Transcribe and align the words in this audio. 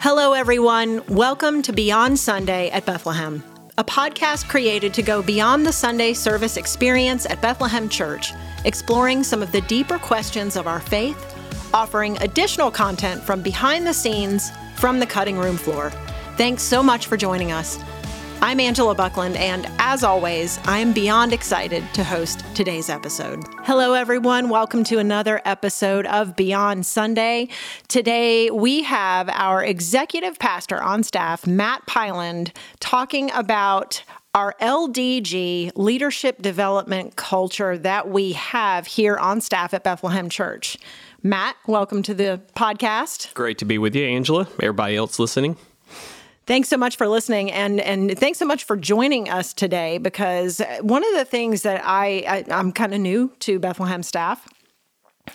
Hello, 0.00 0.32
everyone. 0.32 1.04
Welcome 1.08 1.60
to 1.62 1.72
Beyond 1.72 2.20
Sunday 2.20 2.70
at 2.70 2.86
Bethlehem, 2.86 3.42
a 3.78 3.82
podcast 3.82 4.48
created 4.48 4.94
to 4.94 5.02
go 5.02 5.22
beyond 5.22 5.66
the 5.66 5.72
Sunday 5.72 6.12
service 6.12 6.56
experience 6.56 7.26
at 7.26 7.42
Bethlehem 7.42 7.88
Church, 7.88 8.32
exploring 8.64 9.24
some 9.24 9.42
of 9.42 9.50
the 9.50 9.60
deeper 9.62 9.98
questions 9.98 10.54
of 10.54 10.68
our 10.68 10.78
faith, 10.78 11.36
offering 11.74 12.16
additional 12.22 12.70
content 12.70 13.20
from 13.24 13.42
behind 13.42 13.88
the 13.88 13.92
scenes 13.92 14.52
from 14.76 15.00
the 15.00 15.06
cutting 15.06 15.36
room 15.36 15.56
floor. 15.56 15.90
Thanks 16.36 16.62
so 16.62 16.80
much 16.80 17.08
for 17.08 17.16
joining 17.16 17.50
us. 17.50 17.76
I'm 18.40 18.60
Angela 18.60 18.94
Buckland, 18.94 19.36
and 19.36 19.66
as 19.80 20.04
always, 20.04 20.60
I 20.64 20.78
am 20.78 20.92
beyond 20.92 21.32
excited 21.32 21.82
to 21.94 22.04
host 22.04 22.44
today's 22.54 22.88
episode. 22.88 23.42
Hello, 23.64 23.94
everyone. 23.94 24.48
Welcome 24.48 24.84
to 24.84 24.98
another 24.98 25.42
episode 25.44 26.06
of 26.06 26.36
Beyond 26.36 26.86
Sunday. 26.86 27.48
Today, 27.88 28.48
we 28.50 28.84
have 28.84 29.28
our 29.30 29.64
executive 29.64 30.38
pastor 30.38 30.80
on 30.80 31.02
staff, 31.02 31.48
Matt 31.48 31.84
Pyland, 31.88 32.52
talking 32.78 33.32
about 33.32 34.04
our 34.34 34.54
LDG 34.60 35.72
leadership 35.74 36.40
development 36.40 37.16
culture 37.16 37.76
that 37.76 38.08
we 38.08 38.32
have 38.32 38.86
here 38.86 39.16
on 39.16 39.40
staff 39.40 39.74
at 39.74 39.82
Bethlehem 39.82 40.28
Church. 40.28 40.78
Matt, 41.24 41.56
welcome 41.66 42.04
to 42.04 42.14
the 42.14 42.40
podcast. 42.54 43.34
Great 43.34 43.58
to 43.58 43.64
be 43.64 43.78
with 43.78 43.96
you, 43.96 44.04
Angela. 44.04 44.46
Everybody 44.60 44.94
else 44.94 45.18
listening. 45.18 45.56
Thanks 46.48 46.70
so 46.70 46.78
much 46.78 46.96
for 46.96 47.06
listening, 47.06 47.52
and 47.52 47.78
and 47.78 48.18
thanks 48.18 48.38
so 48.38 48.46
much 48.46 48.64
for 48.64 48.74
joining 48.74 49.28
us 49.28 49.52
today. 49.52 49.98
Because 49.98 50.62
one 50.80 51.04
of 51.04 51.14
the 51.14 51.26
things 51.26 51.60
that 51.60 51.82
I, 51.84 52.24
I 52.26 52.44
I'm 52.50 52.72
kind 52.72 52.94
of 52.94 53.00
new 53.00 53.30
to 53.40 53.58
Bethlehem 53.58 54.02
staff, 54.02 54.48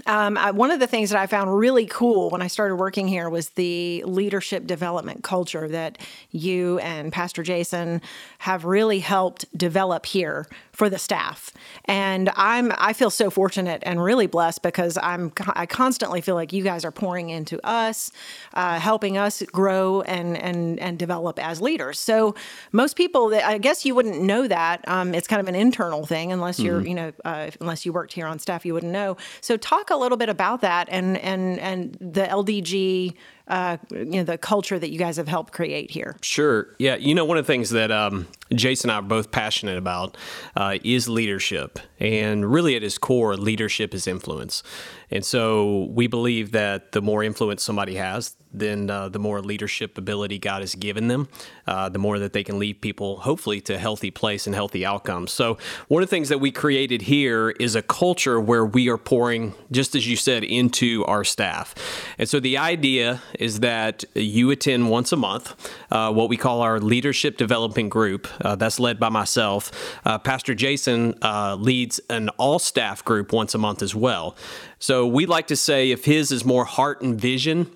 um, 0.07 0.39
I, 0.39 0.49
one 0.49 0.71
of 0.71 0.79
the 0.79 0.87
things 0.87 1.11
that 1.11 1.19
I 1.19 1.27
found 1.27 1.55
really 1.55 1.85
cool 1.85 2.31
when 2.31 2.41
I 2.41 2.47
started 2.47 2.77
working 2.77 3.07
here 3.07 3.29
was 3.29 3.49
the 3.49 4.03
leadership 4.07 4.65
development 4.65 5.23
culture 5.23 5.67
that 5.67 5.99
you 6.31 6.79
and 6.79 7.13
Pastor 7.13 7.43
Jason 7.43 8.01
have 8.39 8.65
really 8.65 8.97
helped 8.97 9.45
develop 9.55 10.07
here 10.07 10.47
for 10.73 10.89
the 10.89 10.97
staff. 10.97 11.51
And 11.85 12.29
I'm 12.35 12.71
I 12.77 12.93
feel 12.93 13.09
so 13.09 13.29
fortunate 13.29 13.83
and 13.85 14.03
really 14.03 14.27
blessed 14.27 14.61
because 14.63 14.97
I'm 15.01 15.31
I 15.53 15.65
constantly 15.65 16.19
feel 16.19 16.35
like 16.35 16.51
you 16.51 16.63
guys 16.63 16.83
are 16.83 16.91
pouring 16.91 17.29
into 17.29 17.63
us, 17.65 18.11
uh, 18.55 18.79
helping 18.79 19.17
us 19.17 19.41
grow 19.43 20.01
and 20.01 20.35
and 20.35 20.79
and 20.79 20.97
develop 20.97 21.39
as 21.39 21.61
leaders. 21.61 21.99
So 21.99 22.35
most 22.71 22.95
people, 22.95 23.33
I 23.33 23.59
guess 23.59 23.85
you 23.85 23.95
wouldn't 23.95 24.21
know 24.21 24.47
that. 24.47 24.87
Um, 24.87 25.13
it's 25.13 25.27
kind 25.27 25.39
of 25.39 25.47
an 25.47 25.55
internal 25.55 26.05
thing 26.05 26.31
unless 26.31 26.59
you're 26.59 26.79
mm-hmm. 26.79 26.87
you 26.87 26.95
know 26.95 27.11
uh, 27.23 27.51
unless 27.61 27.85
you 27.85 27.93
worked 27.93 28.13
here 28.13 28.25
on 28.25 28.39
staff, 28.39 28.65
you 28.65 28.73
wouldn't 28.73 28.91
know. 28.91 29.15
So 29.41 29.57
talk 29.57 29.91
a 29.91 29.95
little 29.95 30.17
bit 30.17 30.29
about 30.29 30.61
that 30.61 30.89
and 30.89 31.17
and 31.17 31.59
and 31.59 31.97
the 32.01 32.23
LDG 32.23 33.13
uh, 33.47 33.77
you 33.91 34.05
know 34.05 34.23
the 34.23 34.37
culture 34.37 34.79
that 34.79 34.89
you 34.89 34.97
guys 34.97 35.17
have 35.17 35.27
helped 35.27 35.53
create 35.53 35.91
here. 35.91 36.15
Sure. 36.21 36.67
Yeah. 36.79 36.95
You 36.95 37.13
know, 37.13 37.25
one 37.25 37.37
of 37.37 37.45
the 37.45 37.51
things 37.51 37.71
that 37.71 37.91
um, 37.91 38.27
Jason 38.53 38.89
and 38.89 38.95
I 38.95 38.99
are 38.99 39.01
both 39.01 39.31
passionate 39.31 39.77
about 39.77 40.17
uh, 40.55 40.77
is 40.83 41.09
leadership, 41.09 41.79
and 41.99 42.51
really 42.51 42.75
at 42.75 42.83
its 42.83 42.97
core, 42.97 43.35
leadership 43.35 43.93
is 43.93 44.07
influence. 44.07 44.63
And 45.11 45.25
so 45.25 45.89
we 45.91 46.07
believe 46.07 46.51
that 46.51 46.93
the 46.93 47.01
more 47.01 47.23
influence 47.23 47.63
somebody 47.63 47.95
has, 47.95 48.35
then 48.53 48.89
uh, 48.89 49.09
the 49.09 49.19
more 49.19 49.41
leadership 49.41 49.97
ability 49.97 50.37
God 50.37 50.61
has 50.61 50.75
given 50.75 51.07
them, 51.07 51.27
uh, 51.65 51.89
the 51.89 51.99
more 51.99 52.19
that 52.19 52.33
they 52.33 52.43
can 52.43 52.59
lead 52.59 52.81
people, 52.81 53.17
hopefully, 53.17 53.59
to 53.61 53.73
a 53.73 53.77
healthy 53.77 54.11
place 54.11 54.45
and 54.45 54.55
healthy 54.55 54.85
outcomes. 54.85 55.31
So, 55.31 55.57
one 55.87 56.03
of 56.03 56.09
the 56.09 56.15
things 56.15 56.29
that 56.29 56.39
we 56.39 56.51
created 56.51 57.03
here 57.03 57.49
is 57.51 57.75
a 57.75 57.81
culture 57.81 58.39
where 58.39 58.65
we 58.65 58.89
are 58.89 58.97
pouring, 58.97 59.55
just 59.71 59.95
as 59.95 60.07
you 60.07 60.15
said, 60.15 60.43
into 60.43 61.03
our 61.05 61.23
staff. 61.23 61.73
And 62.17 62.29
so, 62.29 62.39
the 62.39 62.57
idea 62.57 63.21
is 63.39 63.61
that 63.61 64.03
you 64.13 64.51
attend 64.51 64.89
once 64.89 65.11
a 65.11 65.17
month 65.17 65.55
uh, 65.91 66.11
what 66.11 66.29
we 66.29 66.37
call 66.37 66.61
our 66.61 66.79
leadership 66.79 67.37
development 67.37 67.89
group. 67.89 68.27
Uh, 68.41 68.55
that's 68.55 68.79
led 68.79 68.99
by 68.99 69.09
myself. 69.09 69.71
Uh, 70.05 70.19
Pastor 70.19 70.53
Jason 70.53 71.15
uh, 71.21 71.55
leads 71.55 71.99
an 72.09 72.29
all 72.37 72.59
staff 72.59 73.03
group 73.03 73.33
once 73.33 73.55
a 73.55 73.57
month 73.57 73.81
as 73.81 73.95
well. 73.95 74.35
So, 74.77 75.07
we 75.07 75.25
like 75.25 75.47
to 75.47 75.55
say 75.55 75.91
if 75.91 76.05
his 76.05 76.31
is 76.31 76.45
more 76.45 76.65
heart 76.65 77.01
and 77.01 77.19
vision, 77.19 77.71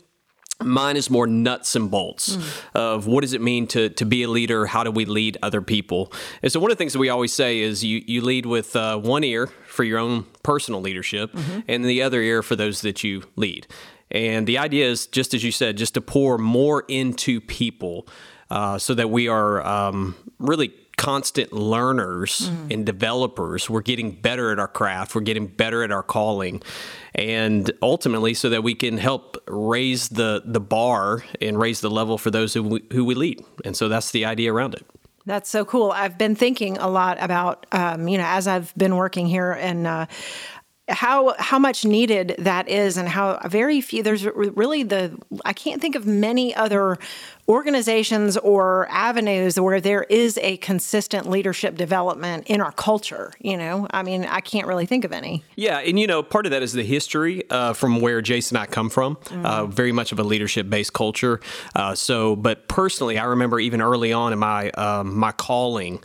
Mine 0.63 0.97
is 0.97 1.09
more 1.09 1.27
nuts 1.27 1.75
and 1.75 1.91
bolts 1.91 2.35
mm. 2.35 2.61
of 2.73 3.05
what 3.05 3.21
does 3.21 3.33
it 3.33 3.41
mean 3.41 3.67
to, 3.67 3.89
to 3.89 4.05
be 4.05 4.23
a 4.23 4.27
leader? 4.27 4.65
How 4.65 4.83
do 4.83 4.91
we 4.91 5.05
lead 5.05 5.37
other 5.43 5.61
people? 5.61 6.11
And 6.41 6.51
so, 6.51 6.59
one 6.59 6.71
of 6.71 6.77
the 6.77 6.81
things 6.81 6.93
that 6.93 6.99
we 6.99 7.09
always 7.09 7.31
say 7.31 7.59
is 7.59 7.83
you, 7.83 8.03
you 8.05 8.21
lead 8.21 8.45
with 8.45 8.75
uh, 8.75 8.97
one 8.97 9.23
ear 9.23 9.47
for 9.67 9.83
your 9.83 9.99
own 9.99 10.25
personal 10.43 10.81
leadership 10.81 11.31
mm-hmm. 11.31 11.59
and 11.67 11.85
the 11.85 12.01
other 12.01 12.21
ear 12.21 12.41
for 12.41 12.55
those 12.55 12.81
that 12.81 13.03
you 13.03 13.23
lead. 13.35 13.67
And 14.09 14.47
the 14.47 14.57
idea 14.57 14.89
is, 14.89 15.05
just 15.05 15.33
as 15.33 15.43
you 15.43 15.51
said, 15.51 15.77
just 15.77 15.93
to 15.95 16.01
pour 16.01 16.37
more 16.37 16.85
into 16.87 17.41
people 17.41 18.07
uh, 18.49 18.77
so 18.77 18.93
that 18.93 19.09
we 19.09 19.27
are 19.27 19.65
um, 19.65 20.15
really 20.39 20.73
constant 20.97 21.53
learners 21.53 22.49
mm. 22.49 22.73
and 22.73 22.85
developers. 22.85 23.69
We're 23.69 23.81
getting 23.81 24.11
better 24.11 24.51
at 24.51 24.59
our 24.59 24.67
craft, 24.67 25.15
we're 25.15 25.21
getting 25.21 25.47
better 25.47 25.83
at 25.83 25.91
our 25.91 26.03
calling. 26.03 26.61
And 27.15 27.71
ultimately, 27.81 28.33
so 28.33 28.49
that 28.49 28.63
we 28.63 28.75
can 28.75 28.97
help 28.97 29.37
raise 29.47 30.09
the, 30.09 30.41
the 30.45 30.59
bar 30.59 31.23
and 31.41 31.57
raise 31.57 31.81
the 31.81 31.89
level 31.89 32.17
for 32.17 32.29
those 32.29 32.53
who 32.53 32.63
we, 32.63 32.83
who 32.91 33.05
we 33.05 33.15
lead. 33.15 33.43
And 33.63 33.75
so 33.75 33.87
that's 33.87 34.11
the 34.11 34.25
idea 34.25 34.53
around 34.53 34.75
it. 34.75 34.85
That's 35.25 35.49
so 35.49 35.65
cool. 35.65 35.91
I've 35.91 36.17
been 36.17 36.35
thinking 36.35 36.77
a 36.77 36.87
lot 36.87 37.17
about, 37.19 37.65
um, 37.71 38.07
you 38.07 38.17
know, 38.17 38.25
as 38.25 38.47
I've 38.47 38.73
been 38.75 38.95
working 38.95 39.27
here 39.27 39.51
and 39.51 39.85
uh, 39.85 40.05
how 40.89 41.35
how 41.37 41.59
much 41.59 41.83
needed 41.83 42.35
that 42.39 42.69
is 42.69 42.95
and 42.95 43.09
how 43.09 43.39
very 43.45 43.81
few 43.81 44.01
there's 44.01 44.25
really 44.25 44.83
the 44.83 45.17
I 45.43 45.51
can't 45.51 45.81
think 45.81 45.95
of 45.95 46.05
many 46.05 46.55
other 46.55 46.97
organizations 47.49 48.37
or 48.37 48.87
avenues 48.89 49.59
where 49.59 49.81
there 49.81 50.03
is 50.03 50.37
a 50.37 50.57
consistent 50.57 51.29
leadership 51.29 51.75
development 51.75 52.47
in 52.47 52.61
our 52.61 52.71
culture 52.71 53.33
you 53.39 53.57
know? 53.57 53.87
I 53.91 54.03
mean 54.03 54.25
I 54.25 54.39
can't 54.39 54.65
really 54.65 54.85
think 54.85 55.03
of 55.03 55.11
any. 55.11 55.43
Yeah 55.55 55.79
and 55.79 55.99
you 55.99 56.07
know 56.07 56.23
part 56.23 56.45
of 56.45 56.51
that 56.51 56.63
is 56.63 56.71
the 56.71 56.83
history 56.83 57.43
uh, 57.49 57.73
from 57.73 57.99
where 57.99 58.21
Jason 58.21 58.55
and 58.55 58.63
I 58.63 58.67
come 58.67 58.89
from 58.89 59.17
mm-hmm. 59.17 59.45
uh, 59.45 59.65
very 59.65 59.91
much 59.91 60.13
of 60.13 60.19
a 60.19 60.23
leadership 60.23 60.69
based 60.69 60.93
culture. 60.93 61.41
Uh, 61.75 61.95
so 61.95 62.35
but 62.35 62.69
personally 62.69 63.17
I 63.17 63.25
remember 63.25 63.59
even 63.59 63.81
early 63.81 64.13
on 64.13 64.31
in 64.31 64.39
my 64.39 64.69
um, 64.71 65.17
my 65.17 65.33
calling 65.33 66.01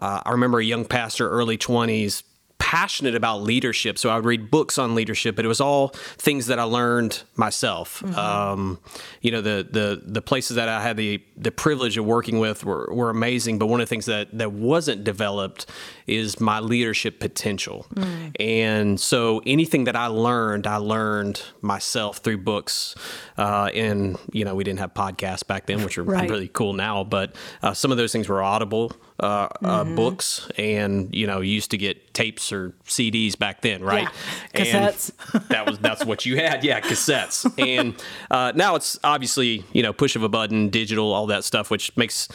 uh, 0.00 0.20
I 0.24 0.32
remember 0.32 0.58
a 0.58 0.64
young 0.64 0.84
pastor 0.84 1.28
early 1.28 1.58
20s 1.58 2.22
passionate 2.58 3.14
about 3.14 3.42
leadership, 3.42 3.98
so 3.98 4.10
I 4.10 4.16
would 4.16 4.24
read 4.24 4.50
books 4.50 4.78
on 4.78 4.94
leadership, 4.94 5.36
but 5.36 5.44
it 5.44 5.48
was 5.48 5.60
all 5.60 5.88
things 5.88 6.46
that 6.46 6.58
I 6.58 6.64
learned 6.64 7.22
myself. 7.36 8.00
Mm-hmm. 8.00 8.18
Um, 8.18 8.78
you 9.22 9.30
know, 9.30 9.40
the 9.40 9.66
the 9.70 10.02
the 10.04 10.20
places 10.20 10.56
that 10.56 10.68
I 10.68 10.82
had 10.82 10.96
the 10.96 11.22
the 11.36 11.52
privilege 11.52 11.96
of 11.96 12.04
working 12.04 12.38
with 12.38 12.64
were, 12.64 12.88
were 12.92 13.10
amazing, 13.10 13.58
but 13.58 13.66
one 13.66 13.80
of 13.80 13.86
the 13.86 13.88
things 13.88 14.06
that 14.06 14.36
that 14.36 14.52
wasn't 14.52 15.04
developed 15.04 15.66
is 16.06 16.40
my 16.40 16.60
leadership 16.60 17.20
potential. 17.20 17.86
Mm. 17.94 18.32
And 18.40 19.00
so 19.00 19.40
anything 19.46 19.84
that 19.84 19.96
I 19.96 20.06
learned, 20.06 20.66
I 20.66 20.76
learned 20.76 21.42
myself 21.62 22.18
through 22.18 22.38
books. 22.38 22.94
Uh, 23.36 23.70
and 23.74 24.18
you 24.32 24.44
know, 24.44 24.54
we 24.54 24.64
didn't 24.64 24.80
have 24.80 24.94
podcasts 24.94 25.46
back 25.46 25.66
then, 25.66 25.84
which 25.84 25.96
are 25.96 26.02
right. 26.02 26.28
really 26.28 26.48
cool 26.48 26.72
now, 26.72 27.04
but 27.04 27.36
uh, 27.62 27.72
some 27.72 27.92
of 27.92 27.96
those 27.96 28.12
things 28.12 28.28
were 28.28 28.42
audible 28.42 28.92
uh, 29.20 29.24
uh, 29.26 29.48
mm-hmm. 29.84 29.96
books, 29.96 30.48
and 30.56 31.14
you 31.14 31.26
know, 31.26 31.40
you 31.40 31.52
used 31.52 31.70
to 31.72 31.78
get 31.78 32.14
tapes 32.14 32.52
or 32.52 32.70
CDs 32.86 33.38
back 33.38 33.62
then, 33.62 33.82
right? 33.82 34.08
Yeah. 34.54 34.64
Cassettes. 34.64 35.48
that 35.48 35.66
was 35.66 35.78
that's 35.78 36.04
what 36.04 36.24
you 36.24 36.36
had, 36.36 36.64
yeah, 36.64 36.80
cassettes. 36.80 37.52
and 37.58 37.94
uh, 38.30 38.52
now 38.54 38.74
it's 38.76 38.98
obviously 39.02 39.64
you 39.72 39.82
know 39.82 39.92
push 39.92 40.16
of 40.16 40.22
a 40.22 40.28
button, 40.28 40.68
digital, 40.68 41.12
all 41.12 41.26
that 41.26 41.44
stuff, 41.44 41.70
which 41.70 41.96
makes 41.96 42.28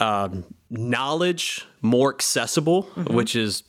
um, 0.00 0.44
knowledge 0.70 1.66
more 1.82 2.12
accessible, 2.12 2.84
mm-hmm. 2.84 3.14
which 3.14 3.36
is 3.36 3.62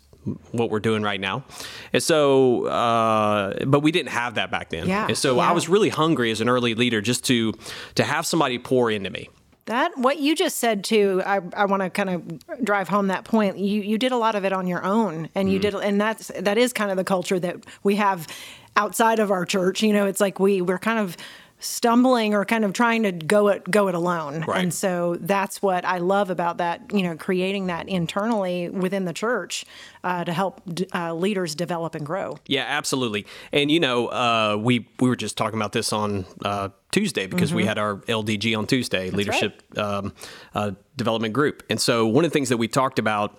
what 0.52 0.70
we're 0.70 0.80
doing 0.80 1.03
right 1.03 1.20
now. 1.20 1.46
And 1.94 2.02
so, 2.02 2.66
uh, 2.66 3.64
but 3.66 3.82
we 3.82 3.92
didn't 3.92 4.09
have 4.09 4.36
that 4.36 4.50
back 4.50 4.70
then. 4.70 4.88
Yeah, 4.88 5.08
and 5.08 5.18
so 5.18 5.36
yeah. 5.36 5.50
I 5.50 5.52
was 5.52 5.70
really 5.70 5.90
hungry 5.90 6.32
as 6.32 6.42
an 6.42 6.50
early 6.50 6.76
leader 6.76 7.02
just 7.02 7.24
to 7.26 7.53
to 7.96 8.03
have 8.03 8.26
somebody 8.26 8.58
pour 8.58 8.90
into 8.90 9.09
me. 9.09 9.29
That 9.66 9.97
what 9.97 10.20
you 10.20 10.35
just 10.35 10.59
said 10.59 10.84
too. 10.84 11.23
I, 11.26 11.41
I 11.56 11.66
want 11.66 11.82
to 11.82 11.90
kind 11.90 12.09
of 12.09 12.64
drive 12.64 12.88
home 12.88 13.08
that 13.08 13.23
point. 13.23 13.58
You 13.58 13.82
you 13.82 13.97
did 13.97 14.12
a 14.12 14.17
lot 14.17 14.35
of 14.35 14.46
it 14.46 14.53
on 14.53 14.67
your 14.67 14.84
own, 14.84 15.29
and 15.34 15.52
you 15.52 15.58
mm. 15.58 15.64
did, 15.64 15.76
and 15.76 16.00
that's 16.00 16.32
that 16.40 16.58
is 16.58 16.72
kind 16.72 16.91
of 16.91 16.97
the 16.97 17.03
culture 17.03 17.40
that 17.40 17.66
we 17.82 17.96
have 17.96 18.28
outside 18.76 19.20
of 19.20 19.32
our 19.32 19.46
church. 19.46 19.82
You 19.82 19.94
know, 19.94 20.06
it's 20.06 20.22
like 20.22 20.40
we 20.40 20.62
we're 20.62 20.78
kind 20.78 21.00
of 21.00 21.17
stumbling 21.59 22.34
or 22.34 22.46
kind 22.46 22.66
of 22.66 22.73
trying 22.73 23.03
to 23.03 23.12
go 23.12 23.47
it 23.47 23.70
go 23.70 23.88
it 23.88 23.96
alone. 23.96 24.41
Right. 24.41 24.62
And 24.62 24.73
so 24.73 25.17
that's 25.20 25.62
what 25.62 25.85
I 25.85 25.97
love 25.97 26.29
about 26.29 26.58
that, 26.58 26.94
you 26.94 27.02
know, 27.02 27.16
creating 27.16 27.68
that 27.68 27.88
internally 27.88 28.70
within 28.70 29.06
the 29.06 29.14
church 29.14 29.66
uh, 30.03 30.23
to 30.26 30.34
help 30.34 30.61
uh, 30.94 31.14
leaders 31.14 31.56
develop 31.56 31.96
and 31.96 32.06
grow. 32.06 32.38
Yeah, 32.46 32.66
absolutely. 32.68 33.26
And 33.52 33.72
you 33.72 33.79
know, 33.79 34.08
uh, 34.08 34.58
we 34.59 34.88
we 35.00 35.09
were 35.09 35.16
just 35.16 35.38
talking 35.38 35.58
about 35.58 35.72
this 35.72 35.91
on 35.94 36.26
uh, 36.44 36.70
Tuesday 36.96 37.28
because 37.28 37.50
mm-hmm. 37.50 37.58
we 37.58 37.66
had 37.66 37.78
our 37.78 37.97
LDG 37.97 38.58
on 38.58 38.66
Tuesday, 38.66 39.09
that's 39.09 39.18
leadership 39.18 39.62
right. 39.76 39.84
um, 39.84 40.14
uh, 40.53 40.72
development 40.96 41.34
group. 41.34 41.62
And 41.70 41.80
so 41.80 42.08
one 42.08 42.24
of 42.24 42.32
the 42.32 42.34
things 42.34 42.47
that 42.47 42.56
we 42.56 42.70
talked 42.70 43.00
about 43.00 43.38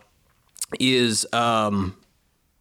is 0.79 1.27
um, 1.33 1.97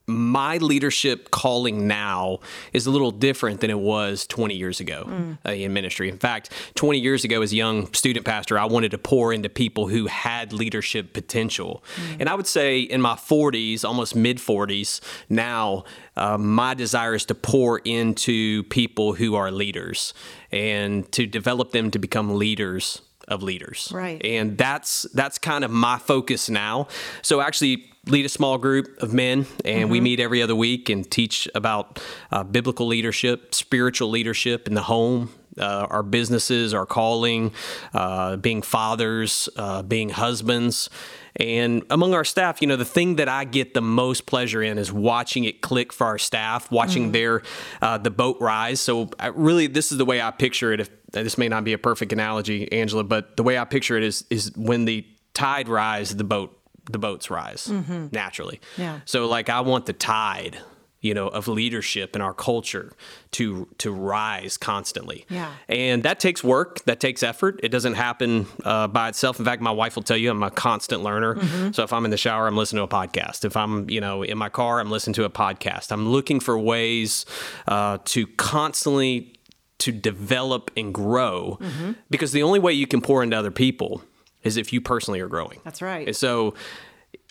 my 0.07 0.57
leadership 0.57 1.31
calling 1.31 1.87
now 1.87 2.39
is 2.73 2.85
a 2.85 2.91
little 2.91 3.11
different 3.11 3.61
than 3.61 3.69
it 3.69 3.79
was 3.79 4.27
20 4.27 4.55
years 4.55 4.79
ago 4.79 5.05
mm. 5.07 5.37
uh, 5.45 5.51
in 5.51 5.73
ministry. 5.73 6.09
In 6.09 6.17
fact, 6.17 6.51
20 6.75 6.99
years 6.99 7.23
ago, 7.23 7.41
as 7.41 7.51
a 7.51 7.55
young 7.55 7.91
student 7.93 8.25
pastor, 8.25 8.59
I 8.59 8.65
wanted 8.65 8.91
to 8.91 8.97
pour 8.97 9.33
into 9.33 9.49
people 9.49 9.87
who 9.87 10.05
had 10.07 10.53
leadership 10.53 11.13
potential. 11.13 11.83
Mm. 11.95 12.17
And 12.21 12.29
I 12.29 12.35
would 12.35 12.47
say 12.47 12.81
in 12.81 13.01
my 13.01 13.15
40s, 13.15 13.83
almost 13.83 14.15
mid 14.15 14.37
40s, 14.37 15.01
now, 15.29 15.85
uh, 16.15 16.37
my 16.37 16.73
desire 16.75 17.15
is 17.15 17.25
to 17.25 17.35
pour 17.35 17.79
into 17.79 18.63
people 18.63 19.13
who 19.13 19.35
are 19.35 19.51
leaders 19.51 20.13
and 20.51 21.11
to 21.13 21.25
develop 21.25 21.71
them 21.71 21.91
to 21.91 21.99
become 21.99 22.37
leaders 22.37 23.01
of 23.27 23.41
leaders. 23.41 23.91
Right. 23.93 24.23
And 24.23 24.57
that's 24.57 25.03
that's 25.13 25.37
kind 25.37 25.63
of 25.63 25.71
my 25.71 25.97
focus 25.97 26.49
now. 26.49 26.87
So 27.21 27.41
actually 27.41 27.91
lead 28.07 28.25
a 28.25 28.29
small 28.29 28.57
group 28.57 29.01
of 29.01 29.13
men 29.13 29.45
and 29.63 29.83
mm-hmm. 29.83 29.89
we 29.89 30.01
meet 30.01 30.19
every 30.19 30.41
other 30.41 30.55
week 30.55 30.89
and 30.89 31.09
teach 31.09 31.47
about 31.55 32.01
uh, 32.31 32.43
biblical 32.43 32.87
leadership, 32.87 33.55
spiritual 33.55 34.09
leadership 34.09 34.67
in 34.67 34.73
the 34.73 34.83
home, 34.83 35.31
uh, 35.57 35.87
our 35.89 36.03
businesses, 36.03 36.73
our 36.73 36.85
calling, 36.85 37.51
uh, 37.93 38.35
being 38.37 38.61
fathers, 38.61 39.49
uh, 39.55 39.81
being 39.81 40.09
husbands. 40.09 40.89
And 41.37 41.83
among 41.89 42.13
our 42.13 42.23
staff, 42.23 42.61
you 42.61 42.67
know, 42.67 42.75
the 42.75 42.85
thing 42.85 43.17
that 43.17 43.27
I 43.27 43.43
get 43.43 43.73
the 43.73 43.81
most 43.81 44.25
pleasure 44.25 44.61
in 44.61 44.77
is 44.77 44.91
watching 44.91 45.43
it 45.43 45.61
click 45.61 45.91
for 45.91 46.07
our 46.07 46.17
staff, 46.17 46.71
watching 46.71 47.09
mm. 47.09 47.13
their 47.13 47.41
uh, 47.81 47.97
the 47.97 48.11
boat 48.11 48.37
rise. 48.39 48.79
So 48.79 49.09
I 49.19 49.27
really, 49.27 49.67
this 49.67 49.91
is 49.91 49.97
the 49.97 50.05
way 50.05 50.21
I 50.21 50.31
picture 50.31 50.71
it. 50.71 50.79
If 50.79 50.89
this 51.11 51.37
may 51.37 51.49
not 51.49 51.63
be 51.63 51.73
a 51.73 51.77
perfect 51.77 52.13
analogy, 52.13 52.71
Angela, 52.71 53.03
but 53.03 53.35
the 53.37 53.43
way 53.43 53.57
I 53.57 53.65
picture 53.65 53.97
it 53.97 54.03
is 54.03 54.25
is 54.29 54.51
when 54.55 54.85
the 54.85 55.05
tide 55.33 55.67
rise, 55.67 56.15
the 56.15 56.23
boat 56.23 56.57
the 56.91 56.99
boats 56.99 57.29
rise 57.29 57.67
mm-hmm. 57.67 58.07
naturally. 58.11 58.59
Yeah. 58.77 58.99
So 59.05 59.27
like 59.27 59.49
I 59.49 59.61
want 59.61 59.85
the 59.85 59.93
tide 59.93 60.59
you 61.05 61.13
know 61.13 61.27
of 61.27 61.47
leadership 61.47 62.15
in 62.15 62.21
our 62.21 62.33
culture 62.33 62.91
to 63.29 63.67
to 63.77 63.91
rise 63.91 64.57
constantly 64.57 65.25
yeah 65.29 65.51
and 65.69 66.01
that 66.01 66.19
takes 66.19 66.43
work 66.43 66.83
that 66.85 66.99
takes 66.99 67.21
effort 67.21 67.59
it 67.61 67.69
doesn't 67.69 67.93
happen 67.93 68.47
uh, 68.63 68.87
by 68.87 69.07
itself 69.09 69.37
in 69.37 69.45
fact 69.45 69.61
my 69.61 69.71
wife 69.71 69.95
will 69.95 70.03
tell 70.03 70.17
you 70.17 70.31
i'm 70.31 70.41
a 70.41 70.49
constant 70.49 71.03
learner 71.03 71.35
mm-hmm. 71.35 71.71
so 71.71 71.83
if 71.83 71.93
i'm 71.93 72.05
in 72.05 72.11
the 72.11 72.17
shower 72.17 72.47
i'm 72.47 72.57
listening 72.57 72.79
to 72.79 72.83
a 72.83 73.07
podcast 73.07 73.45
if 73.45 73.55
i'm 73.55 73.87
you 73.87 74.01
know 74.01 74.23
in 74.23 74.37
my 74.37 74.49
car 74.49 74.79
i'm 74.79 74.89
listening 74.89 75.13
to 75.13 75.23
a 75.23 75.29
podcast 75.29 75.91
i'm 75.91 76.09
looking 76.09 76.39
for 76.39 76.57
ways 76.57 77.25
uh, 77.67 77.99
to 78.05 78.25
constantly 78.25 79.31
to 79.77 79.91
develop 79.91 80.71
and 80.75 80.91
grow 80.91 81.59
mm-hmm. 81.61 81.91
because 82.09 82.31
the 82.31 82.41
only 82.41 82.59
way 82.59 82.73
you 82.73 82.87
can 82.87 82.99
pour 82.99 83.21
into 83.21 83.37
other 83.37 83.51
people 83.51 84.01
is 84.45 84.57
if 84.57 84.71
you 84.71 84.79
personally 84.79 85.19
are 85.19 85.27
growing 85.27 85.59
that's 85.63 85.81
right 85.81 86.07
and 86.07 86.15
so 86.15 86.53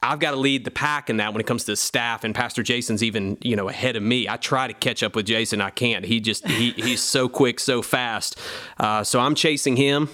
I've 0.05 0.19
got 0.19 0.33
to 0.33 0.37
lead 0.37 0.65
the 0.65 0.71
pack 0.71 1.09
in 1.09 1.17
that 1.17 1.33
when 1.33 1.41
it 1.41 1.47
comes 1.47 1.65
to 1.65 1.77
staff. 1.77 2.25
And 2.25 2.35
Pastor 2.35 2.63
Jason's 2.63 3.03
even 3.03 3.39
you 3.41 3.57
know 3.57 3.69
ahead 3.69 3.97
of 3.97 4.03
me. 4.03 4.29
I 4.29 4.37
try 4.37 4.67
to 4.67 4.75
catch 4.75 5.03
up 5.03 5.17
with 5.17 5.27
Jason. 5.27 5.61
I 5.61 5.71
can't. 5.71 6.05
He 6.05 6.21
just 6.21 6.47
he, 6.47 6.71
he's 6.73 7.03
so 7.03 7.29
quick, 7.29 7.59
so 7.59 7.83
fast. 7.83 8.39
Uh, 8.79 9.03
so 9.03 9.21
I'm 9.21 9.35
chasing 9.35 9.77
him. 9.77 10.09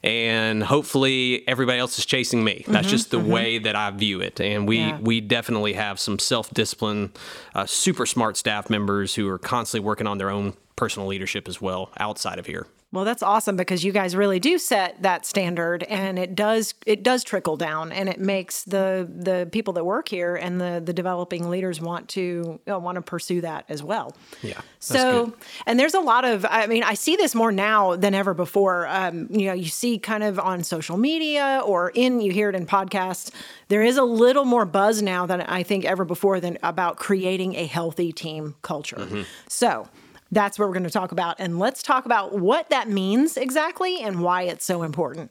And 0.00 0.62
hopefully 0.62 1.46
everybody 1.48 1.80
else 1.80 1.98
is 1.98 2.06
chasing 2.06 2.44
me. 2.44 2.64
That's 2.68 2.86
mm-hmm, 2.86 2.88
just 2.88 3.10
the 3.10 3.18
mm-hmm. 3.18 3.30
way 3.32 3.58
that 3.58 3.74
I 3.74 3.90
view 3.90 4.20
it. 4.20 4.40
And 4.40 4.68
we 4.68 4.78
yeah. 4.78 4.98
we 5.00 5.20
definitely 5.20 5.72
have 5.72 5.98
some 5.98 6.18
self 6.20 6.50
discipline, 6.50 7.12
uh, 7.54 7.66
super 7.66 8.06
smart 8.06 8.36
staff 8.36 8.70
members 8.70 9.14
who 9.16 9.28
are 9.28 9.38
constantly 9.38 9.84
working 9.84 10.06
on 10.06 10.18
their 10.18 10.30
own 10.30 10.54
personal 10.78 11.08
leadership 11.08 11.48
as 11.48 11.60
well 11.60 11.90
outside 11.98 12.38
of 12.38 12.46
here. 12.46 12.66
Well, 12.90 13.04
that's 13.04 13.22
awesome 13.22 13.56
because 13.56 13.84
you 13.84 13.92
guys 13.92 14.16
really 14.16 14.40
do 14.40 14.56
set 14.56 15.02
that 15.02 15.26
standard 15.26 15.82
and 15.82 16.18
it 16.18 16.34
does 16.34 16.72
it 16.86 17.02
does 17.02 17.22
trickle 17.22 17.58
down 17.58 17.92
and 17.92 18.08
it 18.08 18.18
makes 18.18 18.64
the 18.64 19.06
the 19.14 19.46
people 19.52 19.74
that 19.74 19.84
work 19.84 20.08
here 20.08 20.36
and 20.36 20.58
the 20.58 20.80
the 20.82 20.94
developing 20.94 21.50
leaders 21.50 21.82
want 21.82 22.08
to 22.10 22.20
you 22.20 22.60
know, 22.66 22.78
want 22.78 22.96
to 22.96 23.02
pursue 23.02 23.42
that 23.42 23.66
as 23.68 23.82
well. 23.82 24.16
Yeah. 24.42 24.62
So, 24.78 25.34
and 25.66 25.78
there's 25.78 25.92
a 25.92 26.00
lot 26.00 26.24
of 26.24 26.46
I 26.48 26.66
mean, 26.66 26.82
I 26.82 26.94
see 26.94 27.16
this 27.16 27.34
more 27.34 27.52
now 27.52 27.94
than 27.94 28.14
ever 28.14 28.32
before. 28.32 28.86
Um, 28.86 29.26
you 29.30 29.48
know, 29.48 29.52
you 29.52 29.66
see 29.66 29.98
kind 29.98 30.22
of 30.22 30.38
on 30.38 30.64
social 30.64 30.96
media 30.96 31.60
or 31.66 31.90
in 31.90 32.22
you 32.22 32.32
hear 32.32 32.48
it 32.48 32.54
in 32.54 32.64
podcasts. 32.64 33.30
There 33.68 33.82
is 33.82 33.98
a 33.98 34.04
little 34.04 34.46
more 34.46 34.64
buzz 34.64 35.02
now 35.02 35.26
than 35.26 35.42
I 35.42 35.62
think 35.62 35.84
ever 35.84 36.06
before 36.06 36.40
than 36.40 36.56
about 36.62 36.96
creating 36.96 37.54
a 37.56 37.66
healthy 37.66 38.12
team 38.12 38.54
culture. 38.62 38.96
Mm-hmm. 38.96 39.22
So, 39.48 39.88
that's 40.30 40.58
what 40.58 40.66
we're 40.68 40.74
going 40.74 40.84
to 40.84 40.90
talk 40.90 41.12
about. 41.12 41.36
And 41.38 41.58
let's 41.58 41.82
talk 41.82 42.06
about 42.06 42.38
what 42.38 42.70
that 42.70 42.88
means 42.88 43.36
exactly 43.36 44.00
and 44.00 44.20
why 44.20 44.42
it's 44.42 44.64
so 44.64 44.82
important. 44.82 45.30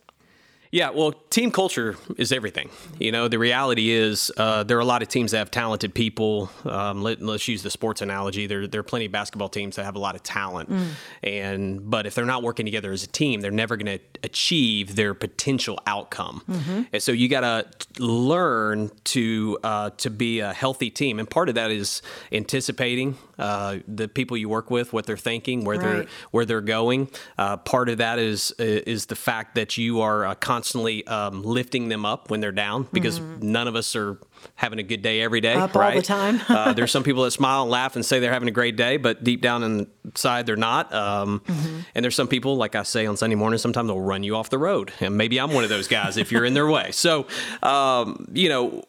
Yeah, 0.77 0.91
well, 0.91 1.11
team 1.11 1.49
culture 1.49 1.95
is 2.17 2.31
everything. 2.31 2.69
You 2.99 3.11
know, 3.11 3.27
the 3.27 3.39
reality 3.39 3.89
is 3.89 4.31
uh, 4.37 4.61
there 4.61 4.77
are 4.77 4.81
a 4.81 4.85
lot 4.85 5.01
of 5.01 5.07
teams 5.07 5.31
that 5.31 5.39
have 5.39 5.49
talented 5.49 5.91
people. 5.95 6.51
Um, 6.65 7.01
let, 7.01 7.19
us 7.19 7.47
use 7.47 7.63
the 7.63 7.71
sports 7.71 8.03
analogy. 8.03 8.45
There, 8.45 8.67
there 8.67 8.81
are 8.81 8.83
plenty 8.83 9.07
of 9.07 9.11
basketball 9.11 9.49
teams 9.49 9.77
that 9.77 9.85
have 9.85 9.95
a 9.95 9.99
lot 9.99 10.13
of 10.13 10.21
talent, 10.21 10.69
mm. 10.69 10.89
and 11.23 11.89
but 11.89 12.05
if 12.05 12.13
they're 12.13 12.25
not 12.25 12.43
working 12.43 12.67
together 12.67 12.91
as 12.91 13.03
a 13.03 13.07
team, 13.07 13.41
they're 13.41 13.49
never 13.49 13.75
going 13.75 13.97
to 13.97 13.99
achieve 14.21 14.95
their 14.95 15.15
potential 15.15 15.79
outcome. 15.87 16.43
Mm-hmm. 16.47 16.81
And 16.93 17.01
so 17.01 17.11
you 17.11 17.27
got 17.27 17.41
to 17.41 17.65
learn 18.03 18.91
to 19.05 19.57
uh, 19.63 19.89
to 19.97 20.11
be 20.11 20.41
a 20.41 20.53
healthy 20.53 20.91
team, 20.91 21.17
and 21.17 21.27
part 21.27 21.49
of 21.49 21.55
that 21.55 21.71
is 21.71 22.03
anticipating 22.31 23.17
uh, 23.39 23.77
the 23.87 24.07
people 24.07 24.37
you 24.37 24.49
work 24.49 24.69
with, 24.69 24.93
what 24.93 25.07
they're 25.07 25.17
thinking, 25.17 25.63
where 25.63 25.77
right. 25.77 25.83
they're 25.83 26.05
where 26.29 26.45
they're 26.45 26.61
going. 26.61 27.09
Uh, 27.35 27.57
part 27.57 27.89
of 27.89 27.97
that 27.97 28.19
is 28.19 28.51
is 28.59 29.07
the 29.07 29.15
fact 29.15 29.55
that 29.55 29.75
you 29.75 30.01
are 30.01 30.23
uh, 30.23 30.35
constantly 30.67 31.07
um, 31.07 31.43
lifting 31.43 31.87
them 31.87 32.05
up 32.05 32.29
when 32.29 32.41
they're 32.41 32.51
down 32.51 32.87
because 32.91 33.19
mm-hmm. 33.19 33.51
none 33.51 33.67
of 33.69 33.75
us 33.75 33.95
are 33.95 34.19
having 34.55 34.79
a 34.79 34.83
good 34.83 35.01
day 35.01 35.21
every 35.21 35.39
day. 35.39 35.53
Up 35.53 35.73
right? 35.75 35.93
all 35.93 36.01
the 36.01 36.05
time. 36.05 36.41
uh, 36.49 36.73
there's 36.73 36.91
some 36.91 37.03
people 37.03 37.23
that 37.23 37.31
smile 37.31 37.61
and 37.61 37.71
laugh 37.71 37.95
and 37.95 38.05
say 38.05 38.19
they're 38.19 38.33
having 38.33 38.49
a 38.49 38.51
great 38.51 38.75
day, 38.75 38.97
but 38.97 39.23
deep 39.23 39.41
down 39.41 39.87
inside 40.05 40.45
they're 40.45 40.57
not. 40.57 40.93
Um, 40.93 41.39
mm-hmm. 41.39 41.79
And 41.95 42.03
there's 42.03 42.15
some 42.15 42.27
people, 42.27 42.57
like 42.57 42.75
I 42.75 42.83
say 42.83 43.05
on 43.05 43.15
Sunday 43.15 43.37
morning, 43.37 43.59
sometimes 43.59 43.87
they'll 43.87 44.01
run 44.01 44.23
you 44.23 44.35
off 44.35 44.49
the 44.49 44.57
road, 44.57 44.91
and 44.99 45.17
maybe 45.17 45.39
I'm 45.39 45.53
one 45.53 45.63
of 45.63 45.69
those 45.69 45.87
guys 45.87 46.17
if 46.17 46.31
you're 46.31 46.45
in 46.45 46.53
their 46.53 46.67
way. 46.67 46.91
So, 46.91 47.27
um, 47.63 48.27
you 48.33 48.49
know. 48.49 48.83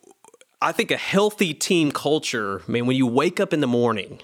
I 0.61 0.73
think 0.73 0.91
a 0.91 0.97
healthy 0.97 1.55
team 1.55 1.93
culture, 1.93 2.63
I 2.67 2.73
mean, 2.73 2.87
when 2.87 2.97
you 2.97 3.07
wake 3.07 3.39
up 3.39 3.53
in 3.53 3.61
the 3.61 3.69
morning 3.69 4.21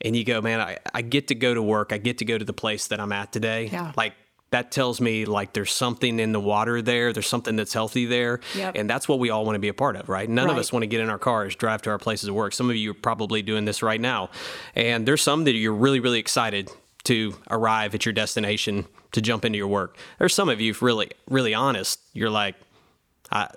and 0.00 0.14
you 0.14 0.22
go, 0.22 0.40
man, 0.40 0.60
I, 0.60 0.78
I 0.94 1.02
get 1.02 1.26
to 1.26 1.34
go 1.34 1.52
to 1.52 1.60
work, 1.60 1.92
I 1.92 1.98
get 1.98 2.18
to 2.18 2.24
go 2.24 2.38
to 2.38 2.44
the 2.44 2.52
place 2.52 2.86
that 2.86 3.00
I'm 3.00 3.10
at 3.10 3.32
today. 3.32 3.70
Yeah. 3.72 3.90
Like 3.96 4.12
that 4.54 4.70
tells 4.70 5.00
me 5.00 5.24
like 5.24 5.52
there's 5.52 5.72
something 5.72 6.20
in 6.20 6.30
the 6.30 6.38
water 6.38 6.80
there, 6.80 7.12
there's 7.12 7.26
something 7.26 7.56
that's 7.56 7.72
healthy 7.72 8.06
there. 8.06 8.38
Yep. 8.54 8.76
And 8.76 8.88
that's 8.88 9.08
what 9.08 9.18
we 9.18 9.28
all 9.28 9.44
want 9.44 9.56
to 9.56 9.58
be 9.58 9.66
a 9.66 9.74
part 9.74 9.96
of, 9.96 10.08
right? 10.08 10.30
None 10.30 10.46
right. 10.46 10.52
of 10.52 10.58
us 10.58 10.72
want 10.72 10.84
to 10.84 10.86
get 10.86 11.00
in 11.00 11.10
our 11.10 11.18
cars, 11.18 11.56
drive 11.56 11.82
to 11.82 11.90
our 11.90 11.98
places 11.98 12.28
of 12.28 12.36
work. 12.36 12.52
Some 12.52 12.70
of 12.70 12.76
you 12.76 12.92
are 12.92 12.94
probably 12.94 13.42
doing 13.42 13.64
this 13.64 13.82
right 13.82 14.00
now. 14.00 14.30
And 14.76 15.08
there's 15.08 15.22
some 15.22 15.42
that 15.44 15.54
you're 15.54 15.74
really, 15.74 15.98
really 15.98 16.20
excited 16.20 16.70
to 17.02 17.34
arrive 17.50 17.96
at 17.96 18.06
your 18.06 18.12
destination 18.12 18.86
to 19.10 19.20
jump 19.20 19.44
into 19.44 19.58
your 19.58 19.66
work. 19.66 19.98
There's 20.20 20.34
some 20.34 20.48
of 20.48 20.60
you, 20.60 20.72
really, 20.80 21.10
really 21.28 21.52
honest, 21.52 21.98
you're 22.12 22.30
like, 22.30 22.54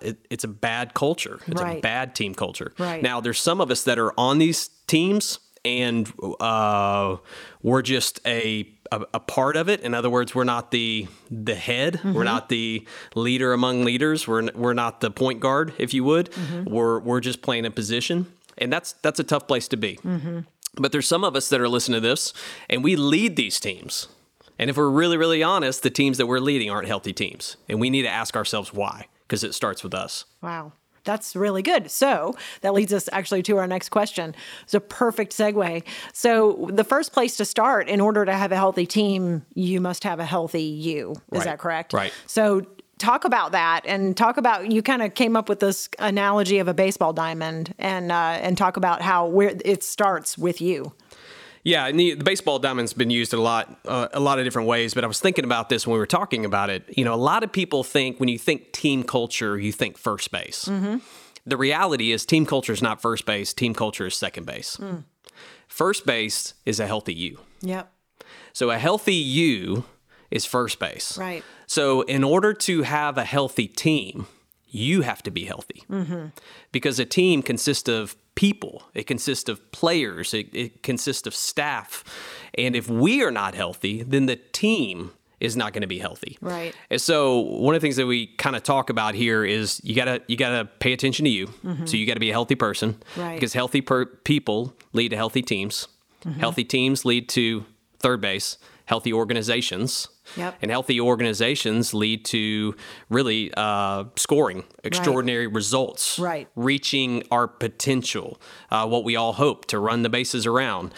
it, 0.02 0.18
it's 0.32 0.46
a 0.46 0.48
bad 0.48 0.96
culture. 0.96 1.40
It's 1.46 1.62
right. 1.62 1.78
a 1.78 1.82
bad 1.82 2.16
team 2.16 2.34
culture. 2.34 2.74
Right. 2.80 3.04
Now, 3.04 3.22
there's 3.22 3.40
some 3.40 3.62
of 3.62 3.70
us 3.70 3.84
that 3.84 4.00
are 4.00 4.20
on 4.20 4.40
these 4.40 4.72
teams 4.88 5.38
and 5.68 6.12
uh, 6.40 7.18
we're 7.62 7.82
just 7.82 8.20
a, 8.26 8.64
a, 8.92 9.06
a 9.14 9.20
part 9.20 9.56
of 9.56 9.70
it. 9.70 9.82
In 9.82 9.94
other 9.94 10.10
words, 10.10 10.34
we're 10.36 10.44
not 10.44 10.72
the 10.72 11.08
the 11.30 11.56
head. 11.56 11.96
Mm-hmm. 11.96 12.14
We're 12.14 12.24
not 12.24 12.50
the 12.50 12.86
leader 13.16 13.54
among 13.54 13.84
leaders. 13.84 14.28
We're 14.28 14.52
we're 14.54 14.74
not 14.74 15.02
the 15.02 15.12
point 15.12 15.40
guard, 15.40 15.74
if 15.78 15.94
you 15.94 16.04
would. 16.04 16.32
Mm-hmm. 16.32 16.74
We're 16.74 17.00
we're 17.00 17.20
just 17.20 17.42
playing 17.42 17.66
a 17.66 17.72
position, 17.72 18.32
and 18.58 18.72
that's 18.72 18.94
that's 18.94 19.20
a 19.20 19.24
tough 19.24 19.48
place 19.48 19.68
to 19.70 19.78
be. 19.78 19.98
Mm-hmm. 19.98 20.40
But 20.76 20.92
there's 20.92 21.08
some 21.08 21.24
of 21.24 21.36
us 21.36 21.50
that 21.50 21.60
are 21.60 21.70
listening 21.70 22.02
to 22.02 22.08
this, 22.08 22.34
and 22.70 22.84
we 22.84 22.96
lead 22.96 23.36
these 23.36 23.60
teams. 23.60 24.08
And 24.60 24.70
if 24.70 24.78
we're 24.78 24.90
really, 24.90 25.18
really 25.18 25.44
honest, 25.44 25.84
the 25.84 25.90
teams 25.90 26.18
that 26.18 26.26
we're 26.26 26.40
leading 26.40 26.70
aren't 26.70 26.88
healthy 26.88 27.14
teams. 27.14 27.58
And 27.70 27.80
we 27.80 27.90
need 27.90 28.04
to 28.04 28.10
ask 28.10 28.36
ourselves 28.36 28.74
why, 28.74 29.08
because 29.28 29.44
it 29.44 29.54
starts 29.54 29.84
with 29.84 29.94
us. 29.94 30.26
Wow. 30.42 30.74
That's 31.08 31.36
really 31.36 31.64
good. 31.64 31.90
So 31.90 32.36
that 32.62 32.74
leads 32.74 32.94
us 32.94 33.10
actually 33.12 33.42
to 33.44 33.58
our 33.58 33.66
next 33.66 33.90
question. 33.90 34.36
It's 34.64 34.74
a 34.74 34.80
perfect 34.80 35.32
segue. 35.32 35.84
So, 36.14 36.70
the 36.72 36.84
first 36.84 37.14
place 37.14 37.38
to 37.38 37.46
start 37.46 37.88
in 37.88 38.02
order 38.02 38.26
to 38.26 38.34
have 38.34 38.52
a 38.52 38.56
healthy 38.56 38.86
team, 38.86 39.46
you 39.56 39.80
must 39.80 40.04
have 40.04 40.20
a 40.20 40.26
healthy 40.26 40.64
you. 40.64 41.12
Is 41.12 41.40
right. 41.40 41.44
that 41.46 41.60
correct? 41.60 41.94
Right. 41.94 42.14
So, 42.26 42.66
talk 42.98 43.26
about 43.26 43.52
that 43.52 43.82
and 43.86 44.18
talk 44.18 44.38
about 44.38 44.72
you 44.72 44.82
kind 44.82 45.02
of 45.02 45.14
came 45.14 45.36
up 45.36 45.48
with 45.48 45.60
this 45.60 45.88
analogy 46.00 46.60
of 46.60 46.68
a 46.68 46.74
baseball 46.74 47.14
diamond 47.14 47.74
and 47.80 48.12
uh, 48.12 48.38
and 48.42 48.58
talk 48.58 48.76
about 48.76 49.02
how 49.02 49.28
where 49.28 49.56
it 49.64 49.84
starts 49.84 50.38
with 50.38 50.62
you. 50.62 50.94
Yeah, 51.68 51.92
the, 51.92 52.14
the, 52.14 52.24
baseball 52.24 52.60
diamond's 52.60 52.94
been 52.94 53.10
used 53.10 53.34
a 53.34 53.42
lot, 53.42 53.78
uh, 53.86 54.08
a 54.14 54.22
lot 54.22 54.40
of 54.40 54.46
different 54.46 54.70
ways. 54.70 54.94
But 54.94 55.04
I 55.04 55.08
was 55.08 55.20
thinking 55.20 55.44
about 55.44 55.68
this 55.68 55.86
when 55.86 55.94
we 55.94 56.00
were 56.00 56.06
talking 56.06 56.46
about 56.46 56.70
it. 56.70 56.84
You 56.98 57.04
know, 57.04 57.14
a 57.14 57.16
lot 57.16 57.44
of 57.44 57.52
people 57.52 57.84
think 57.84 58.20
when 58.20 58.30
you 58.30 58.40
think 58.40 58.72
team 58.72 59.04
culture, 59.04 59.60
you 59.60 59.74
think 59.74 59.98
first 59.98 60.32
base. 60.32 60.66
Mm-hmm. 60.66 60.98
The 61.46 61.58
reality 61.58 62.14
is, 62.14 62.26
team 62.26 62.46
culture 62.46 62.72
is 62.72 62.82
not 62.82 63.02
first 63.02 63.26
base. 63.26 63.54
Team 63.54 63.74
culture 63.74 64.08
is 64.08 64.16
second 64.16 64.46
base. 64.46 64.78
Mm. 64.78 65.04
First 65.68 66.06
base 66.06 66.54
is 66.66 66.80
a 66.80 66.88
healthy 66.88 67.14
you. 67.14 67.40
Yep. 67.62 67.92
So 68.54 68.70
a 68.70 68.78
healthy 68.78 69.16
you 69.16 69.84
is 70.32 70.46
first 70.46 70.80
base. 70.80 71.18
Right. 71.18 71.44
So 71.66 72.02
in 72.02 72.24
order 72.24 72.54
to 72.54 72.84
have 72.84 73.18
a 73.18 73.26
healthy 73.26 73.68
team, 73.68 74.28
you 74.78 75.02
have 75.02 75.24
to 75.24 75.32
be 75.32 75.46
healthy. 75.46 75.84
Because 76.72 77.00
a 77.00 77.06
team 77.06 77.42
consists 77.42 77.90
of 77.90 78.16
people, 78.36 78.84
it 78.94 79.08
consists 79.08 79.50
of 79.50 79.72
players, 79.72 80.34
it, 80.34 80.54
it 80.54 80.84
consists 80.84 81.28
of 81.28 81.34
staff. 81.34 82.04
And 82.56 82.76
if 82.76 82.90
we 82.90 83.24
are 83.24 83.32
not 83.32 83.56
healthy, 83.56 84.04
then 84.04 84.28
the 84.28 84.36
team 84.36 85.12
is 85.40 85.56
not 85.56 85.74
going 85.74 85.82
to 85.82 85.88
be 85.88 86.00
healthy. 86.00 86.38
Right. 86.42 86.74
And 86.90 87.00
so 87.00 87.40
one 87.40 87.76
of 87.76 87.82
the 87.82 87.86
things 87.86 87.98
that 87.98 88.08
we 88.08 88.28
kind 88.38 88.56
of 88.56 88.64
talk 88.64 88.90
about 88.90 89.14
here 89.14 89.46
is 89.46 89.80
you 89.84 89.96
gotta 89.96 90.22
you 90.28 90.36
gotta 90.36 90.66
pay 90.66 90.94
attention 90.94 91.26
to 91.26 91.30
you. 91.30 91.48
So 91.86 91.96
you 91.96 92.08
got 92.08 92.16
to 92.16 92.20
be 92.20 92.30
a 92.30 92.34
healthy 92.34 92.56
person. 92.56 92.94
Mm-hmm. 92.94 93.22
Right. 93.22 93.36
Because 93.36 93.54
healthy 93.54 93.82
per- 93.82 94.06
people 94.06 94.74
lead 94.94 95.10
to 95.10 95.16
healthy 95.16 95.44
teams. 95.44 95.88
Mm-hmm. 96.26 96.40
Healthy 96.40 96.64
teams 96.64 97.06
lead 97.06 97.30
to 97.30 97.66
third 98.00 98.20
base. 98.22 98.58
Healthy 98.86 99.14
organizations. 99.14 100.08
Yep. 100.36 100.58
And 100.62 100.72
healthy 100.72 101.00
organizations 101.00 101.94
lead 101.94 102.26
to 102.26 102.76
really 103.10 103.54
uh, 103.56 104.06
scoring 104.16 104.66
extraordinary 104.84 105.48
results. 105.48 106.20
Right. 106.20 106.48
Reaching 106.56 107.24
our 107.32 107.48
potential, 107.48 108.40
uh, 108.70 108.88
what 108.88 109.04
we 109.04 109.16
all 109.16 109.34
hope 109.34 109.66
to 109.68 109.80
run 109.80 110.02
the 110.02 110.10
bases 110.10 110.46
around. 110.46 110.94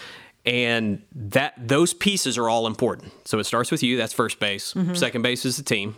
And 0.45 1.03
that 1.13 1.53
those 1.57 1.93
pieces 1.93 2.37
are 2.37 2.49
all 2.49 2.65
important. 2.65 3.11
So 3.27 3.39
it 3.39 3.43
starts 3.43 3.71
with 3.71 3.83
you. 3.83 3.97
That's 3.97 4.13
first 4.13 4.39
base. 4.39 4.73
Mm-hmm. 4.73 4.95
Second 4.95 5.21
base 5.21 5.45
is 5.45 5.57
the 5.57 5.63
team. 5.63 5.95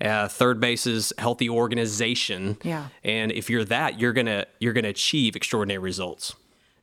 Uh, 0.00 0.28
third 0.28 0.60
base 0.60 0.86
is 0.86 1.12
healthy 1.18 1.48
organization. 1.48 2.58
Yeah. 2.62 2.88
And 3.04 3.30
if 3.30 3.48
you're 3.48 3.64
that, 3.64 3.98
you're 3.98 4.12
gonna 4.12 4.46
you're 4.58 4.72
gonna 4.72 4.88
achieve 4.88 5.36
extraordinary 5.36 5.78
results. 5.78 6.34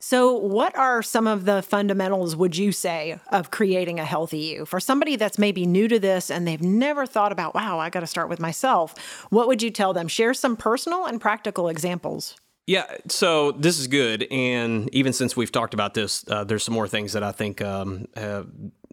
So, 0.06 0.34
what 0.34 0.76
are 0.76 1.02
some 1.02 1.26
of 1.26 1.46
the 1.46 1.62
fundamentals, 1.62 2.36
would 2.36 2.58
you 2.58 2.72
say, 2.72 3.18
of 3.32 3.50
creating 3.50 3.98
a 3.98 4.04
healthy 4.04 4.40
you? 4.40 4.66
For 4.66 4.78
somebody 4.78 5.16
that's 5.16 5.38
maybe 5.38 5.64
new 5.64 5.88
to 5.88 5.98
this 5.98 6.30
and 6.30 6.46
they've 6.46 6.60
never 6.60 7.06
thought 7.06 7.32
about, 7.32 7.54
wow, 7.54 7.78
I 7.78 7.88
got 7.88 8.00
to 8.00 8.06
start 8.06 8.28
with 8.28 8.38
myself, 8.38 8.94
what 9.30 9.48
would 9.48 9.62
you 9.62 9.70
tell 9.70 9.94
them? 9.94 10.06
Share 10.06 10.34
some 10.34 10.58
personal 10.58 11.06
and 11.06 11.22
practical 11.22 11.70
examples. 11.70 12.36
Yeah, 12.66 12.84
so 13.08 13.52
this 13.52 13.78
is 13.78 13.86
good, 13.86 14.24
and 14.30 14.94
even 14.94 15.14
since 15.14 15.38
we've 15.38 15.50
talked 15.50 15.72
about 15.72 15.94
this, 15.94 16.22
uh, 16.28 16.44
there's 16.44 16.64
some 16.64 16.74
more 16.74 16.86
things 16.86 17.14
that 17.14 17.22
I 17.22 17.32
think 17.32 17.62
um, 17.62 18.06
have, 18.14 18.48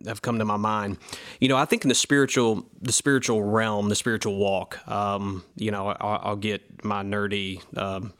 have 0.05 0.21
come 0.21 0.39
to 0.39 0.45
my 0.45 0.55
mind. 0.55 0.97
You 1.41 1.49
know, 1.49 1.57
I 1.57 1.65
think 1.65 1.83
in 1.83 1.89
the 1.89 1.95
spiritual, 1.95 2.65
the 2.81 2.93
spiritual 2.93 3.43
realm, 3.43 3.89
the 3.89 3.95
spiritual 3.95 4.37
walk. 4.37 4.79
Um, 4.87 5.43
you 5.57 5.71
know, 5.71 5.89
I'll, 5.89 6.21
I'll 6.23 6.35
get 6.37 6.85
my 6.85 7.03
nerdy. 7.03 7.61
Um, 7.77 8.13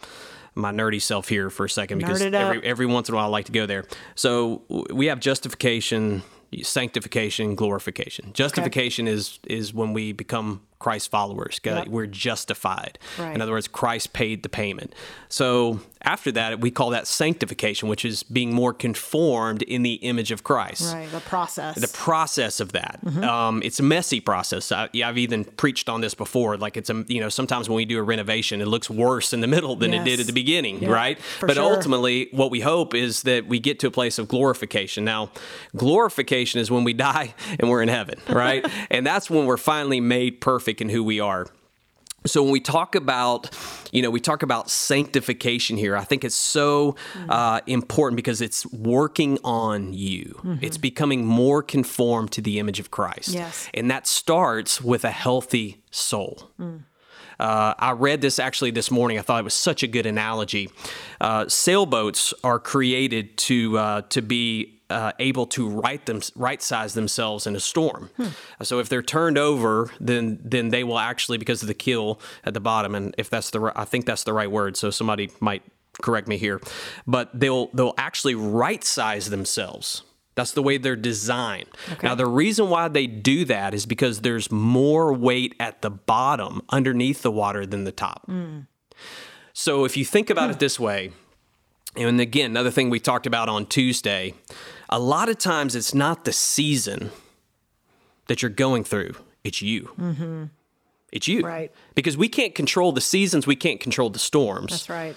my 0.55 0.72
nerdy 0.72 1.01
self 1.01 1.29
here 1.29 1.50
for 1.50 1.65
a 1.65 1.70
second 1.70 2.00
because 2.00 2.22
Nerd 2.22 2.27
it 2.27 2.36
up. 2.36 2.41
every 2.41 2.63
every 2.63 2.86
once 2.86 3.10
in 3.10 3.13
a 3.13 3.17
while 3.17 3.25
I 3.25 3.29
like 3.29 3.46
to 3.46 3.51
go 3.51 3.65
there. 3.65 3.86
So 4.15 4.63
we 4.91 5.05
have 5.08 5.20
justification, 5.20 6.24
sanctification, 6.62 7.55
glorification. 7.55 8.34
Justification 8.34 9.08
is 9.08 9.39
is 9.48 9.74
when 9.74 9.93
we 9.93 10.12
become 10.12 10.62
Christ 10.81 11.11
followers. 11.11 11.59
Yep. 11.63 11.88
We're 11.88 12.07
justified. 12.07 12.97
Right. 13.19 13.35
In 13.35 13.41
other 13.41 13.51
words, 13.51 13.67
Christ 13.67 14.13
paid 14.13 14.43
the 14.43 14.50
payment. 14.50 14.93
So 15.29 15.79
after 16.03 16.31
that, 16.33 16.59
we 16.59 16.71
call 16.71 16.89
that 16.89 17.07
sanctification, 17.07 17.88
which 17.88 18.03
is 18.03 18.23
being 18.23 18.53
more 18.53 18.73
conformed 18.73 19.61
in 19.61 19.83
the 19.83 19.93
image 19.95 20.31
of 20.31 20.43
Christ. 20.43 20.93
Right, 20.93 21.09
the 21.11 21.19
process. 21.19 21.79
The 21.79 21.88
process 21.88 22.59
of 22.59 22.71
that. 22.71 23.00
Mm-hmm. 23.05 23.23
Um, 23.23 23.61
it's 23.63 23.79
a 23.79 23.83
messy 23.83 24.19
process. 24.19 24.71
I, 24.71 24.89
yeah, 24.93 25.07
I've 25.07 25.19
even 25.19 25.45
preached 25.45 25.89
on 25.89 26.01
this 26.01 26.13
before. 26.15 26.57
Like 26.57 26.75
it's 26.75 26.89
a, 26.89 27.05
you 27.07 27.19
know, 27.19 27.29
sometimes 27.29 27.69
when 27.69 27.75
we 27.75 27.85
do 27.85 28.00
a 28.00 28.03
renovation, 28.03 28.61
it 28.61 28.67
looks 28.67 28.89
worse 28.89 29.31
in 29.31 29.41
the 29.41 29.47
middle 29.47 29.75
than 29.75 29.93
it 29.93 30.03
did 30.03 30.19
at 30.19 30.25
the 30.25 30.33
beginning, 30.33 30.81
Yeah, 30.81 30.89
right? 30.89 31.19
but 31.39 31.53
sure. 31.55 31.63
ultimately, 31.63 32.29
what 32.31 32.50
we 32.50 32.61
hope 32.61 32.95
is 32.95 33.21
that 33.23 33.45
we 33.45 33.59
get 33.59 33.79
to 33.79 33.88
a 33.88 33.91
place 33.91 34.17
of 34.17 34.27
glorification. 34.27 35.05
Now, 35.05 35.29
glorification 35.75 36.59
is 36.59 36.71
when 36.71 36.83
we 36.83 36.93
die 37.11 37.35
and 37.59 37.69
we're 37.69 37.81
in 37.81 37.89
heaven, 37.89 38.19
right? 38.27 38.65
and 38.89 39.05
that's 39.05 39.29
when 39.29 39.45
we're 39.45 39.57
finally 39.57 40.01
made 40.01 40.41
perfect 40.41 40.70
in 40.79 40.89
who 40.89 41.03
we 41.03 41.19
are. 41.19 41.47
So 42.25 42.43
when 42.43 42.51
we 42.51 42.59
talk 42.59 42.93
about, 42.93 43.49
you 43.91 44.03
know, 44.03 44.11
we 44.11 44.19
talk 44.19 44.43
about 44.43 44.69
sanctification 44.69 45.75
here, 45.75 45.97
I 45.97 46.03
think 46.03 46.23
it's 46.23 46.35
so 46.35 46.95
uh, 47.27 47.61
important 47.65 48.15
because 48.15 48.41
it's 48.41 48.63
working 48.71 49.39
on 49.43 49.93
you. 49.93 50.39
It's 50.61 50.77
becoming 50.77 51.25
more 51.25 51.63
conformed 51.63 52.31
to 52.33 52.41
the 52.41 52.59
image 52.59 52.79
of 52.79 52.91
Christ. 52.91 53.29
Yes. 53.29 53.67
And 53.73 53.89
that 53.89 54.05
starts 54.05 54.79
with 54.79 55.03
a 55.03 55.09
healthy 55.09 55.81
soul. 55.89 56.51
Uh, 57.39 57.73
I 57.79 57.93
read 57.93 58.21
this 58.21 58.37
actually 58.37 58.69
this 58.69 58.91
morning. 58.91 59.17
I 59.17 59.23
thought 59.23 59.39
it 59.39 59.43
was 59.43 59.55
such 59.55 59.81
a 59.81 59.87
good 59.87 60.05
analogy. 60.05 60.69
Uh, 61.19 61.47
sailboats 61.47 62.35
are 62.43 62.59
created 62.59 63.35
to 63.37 63.79
uh, 63.79 64.01
to 64.09 64.21
be 64.21 64.80
uh, 64.91 65.12
able 65.19 65.45
to 65.48 65.67
right 65.67 66.05
them 66.05 66.21
right 66.36 66.62
size 66.62 66.93
themselves 66.93 67.48
in 67.48 67.55
a 67.55 67.60
storm. 67.60 68.10
Hmm. 68.17 68.27
So 68.63 68.79
if 68.79 68.89
they're 68.89 69.01
turned 69.01 69.38
over, 69.38 69.89
then 70.00 70.39
then 70.43 70.69
they 70.69 70.83
will 70.83 71.00
actually 71.00 71.38
because 71.38 71.62
of 71.62 71.67
the 71.67 71.74
keel 71.74 72.19
at 72.43 72.53
the 72.53 72.60
bottom, 72.60 72.95
and 72.95 73.15
if 73.17 73.29
that's 73.29 73.50
the 73.50 73.71
I 73.75 73.86
think 73.86 74.05
that's 74.05 74.24
the 74.24 74.33
right 74.33 74.51
word. 74.51 74.77
So 74.77 74.89
somebody 74.89 75.31
might 75.39 75.63
correct 76.01 76.27
me 76.27 76.38
here, 76.38 76.62
but 77.07 77.29
they'll 77.33 77.67
they'll 77.67 77.95
actually 77.98 78.36
right 78.36 78.83
size 78.83 79.29
themselves. 79.29 80.03
That's 80.36 80.53
the 80.53 80.63
way 80.63 80.77
they're 80.77 80.95
designed. 80.95 81.67
Now, 82.01 82.15
the 82.15 82.25
reason 82.25 82.69
why 82.69 82.88
they 82.88 83.05
do 83.05 83.43
that 83.45 83.74
is 83.74 83.86
because 83.86 84.21
there's 84.21 84.50
more 84.50 85.13
weight 85.13 85.55
at 85.60 85.81
the 85.81 85.89
bottom 85.89 86.62
underneath 86.69 87.21
the 87.21 87.31
water 87.31 87.65
than 87.65 87.83
the 87.83 87.91
top. 87.91 88.25
Hmm. 88.27 88.62
So, 89.51 89.83
if 89.83 89.98
you 89.98 90.05
think 90.05 90.29
about 90.29 90.50
it 90.50 90.53
hmm. 90.53 90.60
this 90.60 90.79
way, 90.79 91.12
and 91.95 92.21
again, 92.21 92.51
another 92.51 92.71
thing 92.71 92.89
we 92.89 93.00
talked 93.00 93.27
about 93.27 93.50
on 93.50 93.65
Tuesday, 93.65 94.33
a 94.91 95.00
lot 95.00 95.29
of 95.29 95.38
times 95.38 95.75
it's 95.75 95.93
not 95.93 96.25
the 96.25 96.33
season 96.33 97.12
that 98.27 98.41
you're 98.41 98.50
going 98.50 98.83
through, 98.83 99.15
it's 99.43 99.62
you. 99.62 99.91
Mm-hmm. 100.00 100.43
It's 101.12 101.27
you. 101.27 101.41
Right. 101.41 101.71
Because 101.95 102.15
we 102.15 102.29
can't 102.29 102.55
control 102.55 102.91
the 102.91 103.01
seasons, 103.01 103.45
we 103.45 103.55
can't 103.55 103.79
control 103.79 104.10
the 104.10 104.19
storms 104.19 104.71
That's 104.71 104.89
right. 104.89 105.15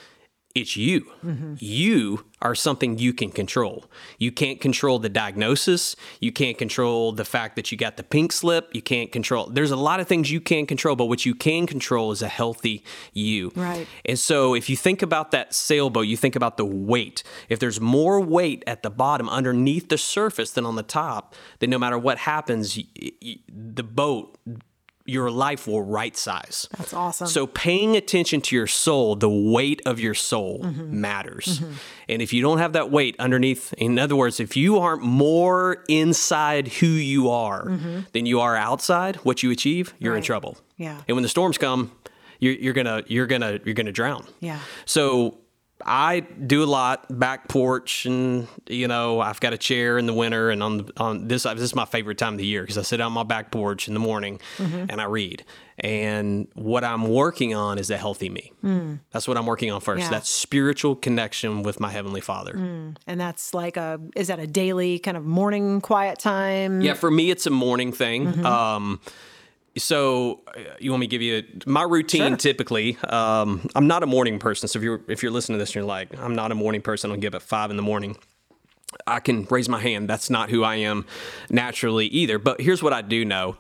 It's 0.54 0.76
you. 0.76 1.10
You 1.58 2.26
are 2.40 2.54
something 2.54 2.98
you 2.98 3.12
can 3.12 3.30
control. 3.30 3.86
You 4.18 4.30
can't 4.30 4.60
control 4.60 5.00
the 5.00 5.08
diagnosis. 5.08 5.96
You 6.20 6.30
can't 6.30 6.56
control 6.56 7.10
the 7.10 7.24
fact 7.24 7.56
that 7.56 7.72
you 7.72 7.78
got 7.78 7.96
the 7.96 8.04
pink 8.04 8.30
slip. 8.30 8.72
You 8.72 8.80
can't 8.80 9.10
control. 9.10 9.46
There's 9.46 9.72
a 9.72 9.76
lot 9.76 9.98
of 9.98 10.06
things 10.06 10.30
you 10.30 10.40
can't 10.40 10.68
control, 10.68 10.94
but 10.94 11.06
what 11.06 11.26
you 11.26 11.34
can 11.34 11.66
control 11.66 12.12
is 12.12 12.22
a 12.22 12.28
healthy 12.28 12.84
you. 13.12 13.50
Right. 13.56 13.88
And 14.04 14.16
so 14.16 14.54
if 14.54 14.70
you 14.70 14.76
think 14.76 15.02
about 15.02 15.32
that 15.32 15.54
sailboat, 15.54 16.06
you 16.06 16.16
think 16.16 16.36
about 16.36 16.56
the 16.56 16.64
weight. 16.64 17.24
If 17.48 17.58
there's 17.58 17.80
more 17.80 18.20
weight 18.20 18.62
at 18.66 18.84
the 18.84 18.90
bottom 18.90 19.28
underneath 19.28 19.88
the 19.88 19.98
surface 19.98 20.52
than 20.52 20.64
on 20.64 20.76
the 20.76 20.84
top, 20.84 21.34
then 21.58 21.70
no 21.70 21.78
matter 21.78 21.98
what 21.98 22.18
happens, 22.18 22.78
the 23.48 23.82
boat, 23.82 24.38
your 25.06 25.30
life 25.30 25.66
will 25.66 25.82
right 25.82 26.16
size. 26.16 26.66
That's 26.78 26.94
awesome. 26.94 27.26
So 27.26 27.46
paying 27.46 27.96
attention 27.96 28.40
to 28.42 28.56
your 28.56 28.66
soul, 28.66 29.16
the 29.16 29.28
weight 29.28 29.82
of 29.84 30.00
your 30.00 30.14
soul 30.14 30.60
mm-hmm. 30.62 31.00
matters. 31.00 31.60
Mm-hmm. 31.60 31.72
And 32.08 32.22
if 32.22 32.32
you 32.32 32.40
don't 32.40 32.58
have 32.58 32.72
that 32.72 32.90
weight 32.90 33.14
underneath, 33.18 33.74
in 33.74 33.98
other 33.98 34.16
words, 34.16 34.40
if 34.40 34.56
you 34.56 34.78
aren't 34.78 35.02
more 35.02 35.84
inside 35.88 36.68
who 36.68 36.86
you 36.86 37.28
are 37.30 37.66
mm-hmm. 37.66 38.00
than 38.12 38.24
you 38.24 38.40
are 38.40 38.56
outside, 38.56 39.16
what 39.16 39.42
you 39.42 39.50
achieve, 39.50 39.94
you're 39.98 40.16
in 40.16 40.22
trouble. 40.22 40.56
Yeah. 40.78 41.02
And 41.06 41.16
when 41.16 41.22
the 41.22 41.28
storms 41.28 41.58
come, 41.58 41.92
you're, 42.40 42.54
you're 42.54 42.74
gonna 42.74 43.02
you're 43.06 43.26
gonna 43.26 43.60
you're 43.64 43.74
gonna 43.74 43.92
drown. 43.92 44.26
Yeah. 44.40 44.58
So 44.84 45.38
I 45.84 46.20
do 46.20 46.62
a 46.62 46.66
lot 46.66 47.06
back 47.18 47.48
porch, 47.48 48.06
and 48.06 48.48
you 48.66 48.88
know 48.88 49.20
I've 49.20 49.40
got 49.40 49.52
a 49.52 49.58
chair 49.58 49.98
in 49.98 50.06
the 50.06 50.14
winter, 50.14 50.50
and 50.50 50.62
on 50.62 50.88
on 50.96 51.28
this 51.28 51.42
this 51.42 51.60
is 51.60 51.74
my 51.74 51.84
favorite 51.84 52.18
time 52.18 52.34
of 52.34 52.38
the 52.38 52.46
year 52.46 52.62
because 52.62 52.78
I 52.78 52.82
sit 52.82 53.00
on 53.00 53.12
my 53.12 53.22
back 53.22 53.50
porch 53.50 53.86
in 53.88 53.94
the 53.94 54.00
morning 54.00 54.40
and 54.58 55.00
I 55.00 55.04
read. 55.04 55.44
And 55.78 56.46
what 56.54 56.84
I'm 56.84 57.08
working 57.08 57.54
on 57.54 57.78
is 57.78 57.90
a 57.90 57.96
healthy 57.96 58.28
me. 58.28 58.52
That's 59.10 59.26
what 59.26 59.36
I'm 59.36 59.46
working 59.46 59.72
on 59.72 59.80
first. 59.80 60.02
Yeah. 60.02 60.10
That 60.10 60.26
spiritual 60.26 60.94
connection 60.94 61.64
with 61.64 61.80
my 61.80 61.90
heavenly 61.90 62.20
Father. 62.20 62.52
and 62.54 63.20
that's 63.20 63.54
like 63.54 63.76
a, 63.76 64.00
is 64.14 64.28
that 64.28 64.38
a 64.38 64.46
daily 64.46 65.00
kind 65.00 65.16
of 65.16 65.24
morning 65.24 65.80
quiet 65.80 66.20
time? 66.20 66.80
Yeah, 66.80 66.94
for 66.94 67.10
me, 67.10 67.30
it's 67.30 67.46
a 67.46 67.50
morning 67.50 67.90
thing. 67.92 68.26
Mm-hmm. 68.26 68.46
Um, 68.46 69.00
so 69.76 70.40
uh, 70.56 70.60
you 70.78 70.90
want 70.90 71.00
me 71.00 71.06
to 71.06 71.10
give 71.10 71.22
you 71.22 71.42
my 71.66 71.82
routine? 71.82 72.28
Sure. 72.32 72.36
Typically, 72.36 72.96
um, 73.08 73.68
I'm 73.74 73.86
not 73.86 74.02
a 74.02 74.06
morning 74.06 74.38
person. 74.38 74.68
So 74.68 74.78
if 74.78 74.82
you're 74.82 75.00
if 75.08 75.22
you're 75.22 75.32
listening 75.32 75.58
to 75.58 75.62
this 75.62 75.70
and 75.70 75.76
you're 75.76 75.84
like, 75.84 76.16
I'm 76.18 76.34
not 76.34 76.52
a 76.52 76.54
morning 76.54 76.82
person. 76.82 77.10
I'll 77.10 77.16
give 77.16 77.34
up 77.34 77.42
at 77.42 77.48
five 77.48 77.70
in 77.70 77.76
the 77.76 77.82
morning. 77.82 78.16
I 79.06 79.20
can 79.20 79.44
raise 79.50 79.68
my 79.68 79.80
hand. 79.80 80.08
That's 80.08 80.30
not 80.30 80.50
who 80.50 80.62
I 80.62 80.76
am 80.76 81.04
naturally 81.50 82.06
either. 82.06 82.38
But 82.38 82.60
here's 82.60 82.82
what 82.82 82.92
I 82.92 83.02
do 83.02 83.24
know: 83.24 83.56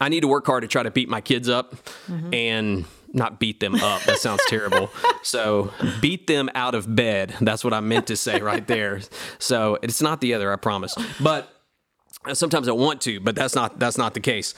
I 0.00 0.08
need 0.08 0.20
to 0.20 0.28
work 0.28 0.46
hard 0.46 0.62
to 0.62 0.68
try 0.68 0.82
to 0.82 0.90
beat 0.90 1.08
my 1.08 1.20
kids 1.20 1.48
up 1.48 1.74
Mm-hmm. 2.08 2.32
and 2.34 2.84
not 3.12 3.38
beat 3.40 3.60
them 3.60 3.74
up. 3.76 4.02
That 4.02 4.18
sounds 4.18 4.42
terrible. 4.48 4.90
So 5.22 5.72
beat 6.00 6.26
them 6.26 6.50
out 6.54 6.74
of 6.74 6.94
bed. 6.94 7.34
That's 7.40 7.64
what 7.64 7.72
I 7.72 7.80
meant 7.80 8.06
to 8.08 8.16
say 8.16 8.40
right 8.40 8.66
there. 8.66 9.00
So 9.38 9.78
it's 9.82 10.02
not 10.02 10.20
the 10.20 10.34
other, 10.34 10.52
I 10.52 10.56
promise. 10.56 10.94
But 11.20 11.48
sometimes 12.34 12.68
I 12.68 12.72
want 12.72 13.00
to, 13.02 13.20
but 13.20 13.34
that's 13.34 13.54
not 13.54 13.78
that's 13.78 13.96
not 13.98 14.14
the 14.14 14.20
case. 14.20 14.54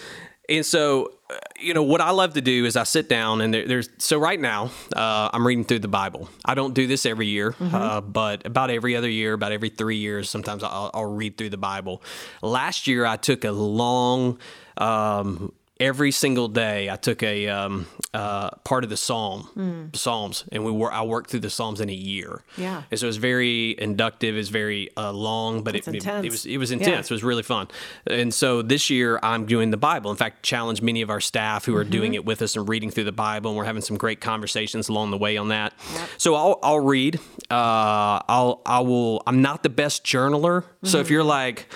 And 0.49 0.65
so, 0.65 1.13
uh, 1.31 1.35
you 1.61 1.75
know, 1.75 1.83
what 1.83 2.01
I 2.01 2.11
love 2.11 2.35
to 2.35 2.41
do 2.41 2.65
is 2.65 2.75
I 2.77 2.85
sit 2.85 3.09
down 3.09 3.43
and 3.43 3.53
there, 3.53 3.67
there's 3.67 3.91
so 3.99 4.19
right 4.19 4.41
now 4.41 4.71
uh, 4.97 5.29
I'm 5.33 5.47
reading 5.47 5.65
through 5.65 5.81
the 5.81 5.89
Bible. 5.89 6.29
I 6.45 6.55
don't 6.55 6.73
do 6.73 6.87
this 6.87 7.05
every 7.05 7.27
year, 7.27 7.55
uh, 7.61 8.01
but 8.01 8.47
about 8.47 8.71
every 8.71 8.97
other 8.97 9.11
year, 9.11 9.35
about 9.35 9.53
every 9.53 9.69
three 9.69 9.99
years, 9.99 10.31
sometimes 10.31 10.63
I'll, 10.63 10.91
I'll 10.95 11.13
read 11.13 11.37
through 11.37 11.51
the 11.51 11.59
Bible. 11.59 12.03
Last 12.41 12.87
year 12.87 13.05
I 13.05 13.17
took 13.17 13.45
a 13.45 13.53
long. 13.53 14.39
Um, 14.79 15.53
every 15.81 16.11
single 16.11 16.49
day 16.49 16.91
I 16.91 16.97
took 16.97 17.23
a 17.23 17.49
um, 17.49 17.87
uh, 18.13 18.51
part 18.65 18.83
of 18.85 18.91
the 18.91 18.97
psalm 18.97 19.43
Hmm. 19.55 19.85
psalms 19.95 20.45
and 20.51 20.65
we 20.65 20.73
were 20.73 20.93
I 20.93 21.03
worked 21.03 21.31
through 21.31 21.41
the 21.41 21.51
psalms 21.51 21.81
in 21.81 21.89
a 21.89 21.93
year. 21.95 22.43
Yeah. 22.57 22.83
and 22.91 22.99
so 22.99 23.07
it 23.07 23.09
was 23.09 23.17
very 23.19 23.79
inductive. 23.81 24.35
It 24.35 24.39
was 24.39 24.49
very 24.49 24.91
uh, 24.97 25.13
long, 25.13 25.63
but 25.63 25.77
it, 25.77 25.87
it, 25.87 25.95
intense. 25.95 26.25
it 26.27 26.31
was 26.31 26.47
it 26.47 26.57
was 26.59 26.71
Yeah. 26.71 26.79
intense. 26.79 27.11
It 27.11 27.15
was 27.15 27.23
really 27.23 27.43
fun. 27.45 27.69
And 28.07 28.35
so 28.35 28.63
this 28.63 28.91
year 28.91 29.21
I'm 29.23 29.47
doing 29.47 29.71
the 29.71 29.77
Bible. 29.77 30.11
In 30.11 30.17
fact, 30.17 30.43
challenge 30.43 30.83
many 30.83 31.01
of 31.03 31.11
our 31.11 31.21
staff 31.21 31.65
who 31.65 31.77
are 31.77 31.83
Mm-hmm. 31.83 31.91
doing 31.93 32.15
it 32.15 32.25
with 32.25 32.43
us 32.43 32.57
and 32.57 32.69
reading 32.69 32.91
through 32.91 33.05
the 33.05 33.13
Bible, 33.13 33.51
and 33.51 33.57
we're 33.59 33.65
having 33.65 33.83
some 33.83 33.97
great 33.97 34.21
conversations 34.21 34.89
along 34.89 35.11
the 35.13 35.19
way 35.19 35.37
on 35.37 35.49
that. 35.49 35.73
So 36.17 36.35
I'll 36.35 36.59
I'll 36.63 36.81
read. 36.81 37.21
Uh, 37.51 38.19
I'll 38.29 38.63
I 38.67 38.81
will. 38.81 39.23
I'm 39.27 39.43
not 39.43 39.63
the 39.63 39.69
best 39.71 40.05
journaler. 40.05 40.65
So 40.83 40.89
Mm-hmm. 40.89 41.01
if 41.03 41.11
you're 41.11 41.25
like. 41.25 41.67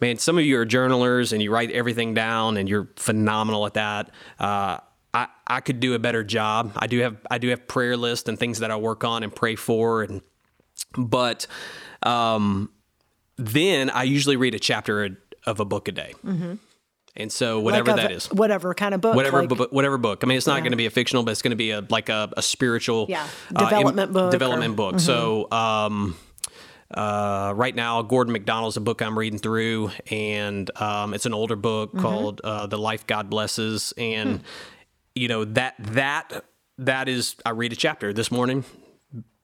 Man, 0.00 0.18
some 0.18 0.38
of 0.38 0.44
you 0.44 0.58
are 0.58 0.64
journalers 0.64 1.32
and 1.32 1.42
you 1.42 1.50
write 1.52 1.70
everything 1.70 2.14
down 2.14 2.56
and 2.56 2.68
you're 2.68 2.88
phenomenal 2.96 3.66
at 3.66 3.74
that. 3.74 4.10
Uh, 4.38 4.78
I, 5.12 5.26
I 5.46 5.60
could 5.60 5.80
do 5.80 5.94
a 5.94 5.98
better 5.98 6.22
job. 6.24 6.72
I 6.76 6.86
do 6.86 7.00
have 7.00 7.16
I 7.30 7.38
do 7.38 7.48
have 7.48 7.66
prayer 7.68 7.96
lists 7.96 8.28
and 8.28 8.38
things 8.38 8.60
that 8.60 8.70
I 8.70 8.76
work 8.76 9.04
on 9.04 9.22
and 9.22 9.34
pray 9.34 9.56
for 9.56 10.02
and 10.02 10.22
but 10.96 11.46
um, 12.02 12.70
then 13.36 13.90
I 13.90 14.04
usually 14.04 14.36
read 14.36 14.54
a 14.54 14.58
chapter 14.58 15.18
of 15.46 15.60
a 15.60 15.64
book 15.64 15.88
a 15.88 15.92
day. 15.92 16.14
And 17.16 17.30
so 17.32 17.58
whatever 17.60 17.90
Mm-hmm. 17.90 17.98
Like 17.98 18.08
that 18.08 18.12
is, 18.12 18.26
whatever 18.32 18.72
kind 18.72 18.94
of 18.94 19.00
book, 19.00 19.16
whatever 19.16 19.40
like- 19.40 19.48
bu- 19.48 19.66
whatever 19.70 19.98
book. 19.98 20.20
I 20.22 20.26
mean, 20.26 20.38
it's 20.38 20.46
not 20.46 20.60
going 20.60 20.70
to 20.70 20.76
be 20.76 20.86
a 20.86 20.90
fictional, 20.90 21.24
but 21.24 21.32
it's 21.32 21.42
going 21.42 21.50
to 21.50 21.56
be 21.56 21.72
a 21.72 21.84
like 21.90 22.08
a, 22.08 22.32
a 22.36 22.42
spiritual 22.42 23.06
Yeah, 23.08 23.26
uh, 23.54 23.64
development 23.64 24.12
book 24.12 24.22
Mm-hmm. 24.22 24.30
Development 24.30 24.76
book. 24.76 25.00
So. 25.00 25.50
Um, 25.50 26.16
uh, 26.94 27.52
right 27.54 27.74
now, 27.74 28.02
Gordon 28.02 28.32
MacDonald's 28.32 28.76
a 28.76 28.80
book 28.80 29.00
I'm 29.02 29.18
reading 29.18 29.38
through, 29.38 29.90
and 30.10 30.70
um, 30.80 31.14
it's 31.14 31.26
an 31.26 31.34
older 31.34 31.56
book 31.56 31.90
Mm-hmm. 31.90 32.00
called 32.00 32.40
uh, 32.44 32.66
"The 32.66 32.78
Life 32.78 33.06
God 33.06 33.30
Blesses," 33.30 33.92
and 33.96 34.38
Hmm. 34.40 34.44
you 35.14 35.28
know 35.28 35.44
that 35.44 35.74
that 35.78 36.44
that 36.78 37.08
is 37.08 37.36
I 37.46 37.50
read 37.50 37.72
a 37.72 37.76
chapter 37.76 38.12
this 38.12 38.30
morning 38.30 38.64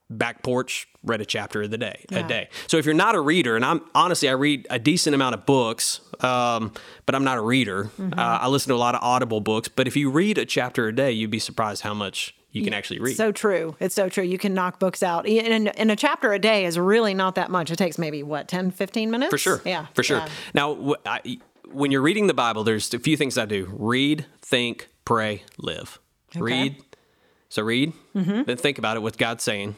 back 0.09 0.43
porch 0.45 0.87
read 1.03 1.21
a 1.21 1.25
chapter 1.25 1.63
of 1.63 1.71
the 1.73 1.77
day 1.79 2.05
Yeah. 2.13 2.21
a 2.21 2.29
day 2.29 2.49
so 2.69 2.77
if 2.77 2.85
you're 2.87 2.95
not 2.95 3.17
a 3.17 3.21
reader 3.21 3.57
and 3.57 3.65
i'm 3.65 3.81
honestly 3.93 4.29
i 4.29 4.33
read 4.33 4.65
a 4.71 4.79
decent 4.79 5.17
amount 5.17 5.35
of 5.35 5.45
books 5.47 6.01
um, 6.21 6.73
but 7.07 7.17
i'm 7.17 7.25
not 7.25 7.39
a 7.39 7.41
reader 7.41 7.91
Mm-hmm. 7.99 8.17
uh, 8.17 8.39
i 8.41 8.47
listen 8.47 8.69
to 8.69 8.77
a 8.77 8.79
lot 8.79 8.95
of 8.95 9.03
audible 9.03 9.41
books 9.41 9.67
but 9.67 9.89
if 9.89 9.97
you 9.97 10.09
read 10.09 10.39
a 10.39 10.47
chapter 10.47 10.87
a 10.87 10.95
day 10.95 11.11
you'd 11.11 11.33
be 11.33 11.41
surprised 11.41 11.83
how 11.83 11.93
much 11.93 12.37
you 12.57 12.65
can 12.65 12.73
actually 12.75 13.01
read 13.01 13.17
So 13.17 13.33
true. 13.33 13.77
It's 13.81 13.95
so 13.95 14.09
true. 14.09 14.25
You 14.25 14.39
can 14.39 14.55
knock 14.55 14.79
books 14.81 15.03
out. 15.03 15.27
And, 15.29 15.77
and 15.79 15.91
a 15.91 15.97
chapter 15.97 16.33
a 16.33 16.39
day 16.39 16.65
is 16.65 16.79
really 16.79 17.15
not 17.15 17.35
that 17.37 17.51
much. 17.51 17.71
It 17.71 17.77
takes 17.77 17.99
maybe, 17.99 18.23
what, 18.23 18.49
10, 18.49 18.71
15 18.71 19.11
minutes? 19.11 19.31
for 19.31 19.39
sure 19.39 19.61
Yeah. 19.65 19.87
for 19.95 20.03
sure 20.03 20.19
yeah. 20.19 20.29
now 20.55 20.95
I, 21.05 21.39
when 21.71 21.91
you're 21.91 22.03
reading 22.03 22.27
the 22.29 22.35
bible 22.35 22.63
there's 22.65 22.93
a 22.95 22.99
few 23.01 23.17
things 23.17 23.37
i 23.37 23.45
do 23.45 23.69
read 23.73 24.25
think 24.41 24.87
pray 25.05 25.43
live 25.59 25.99
read 26.37 26.77
so 27.49 27.63
read 27.63 27.93
Mm-hmm. 28.15 28.43
then 28.45 28.57
think 28.57 28.79
about 28.79 28.97
it 28.97 29.01
what 29.01 29.17
god's 29.19 29.43
saying 29.43 29.75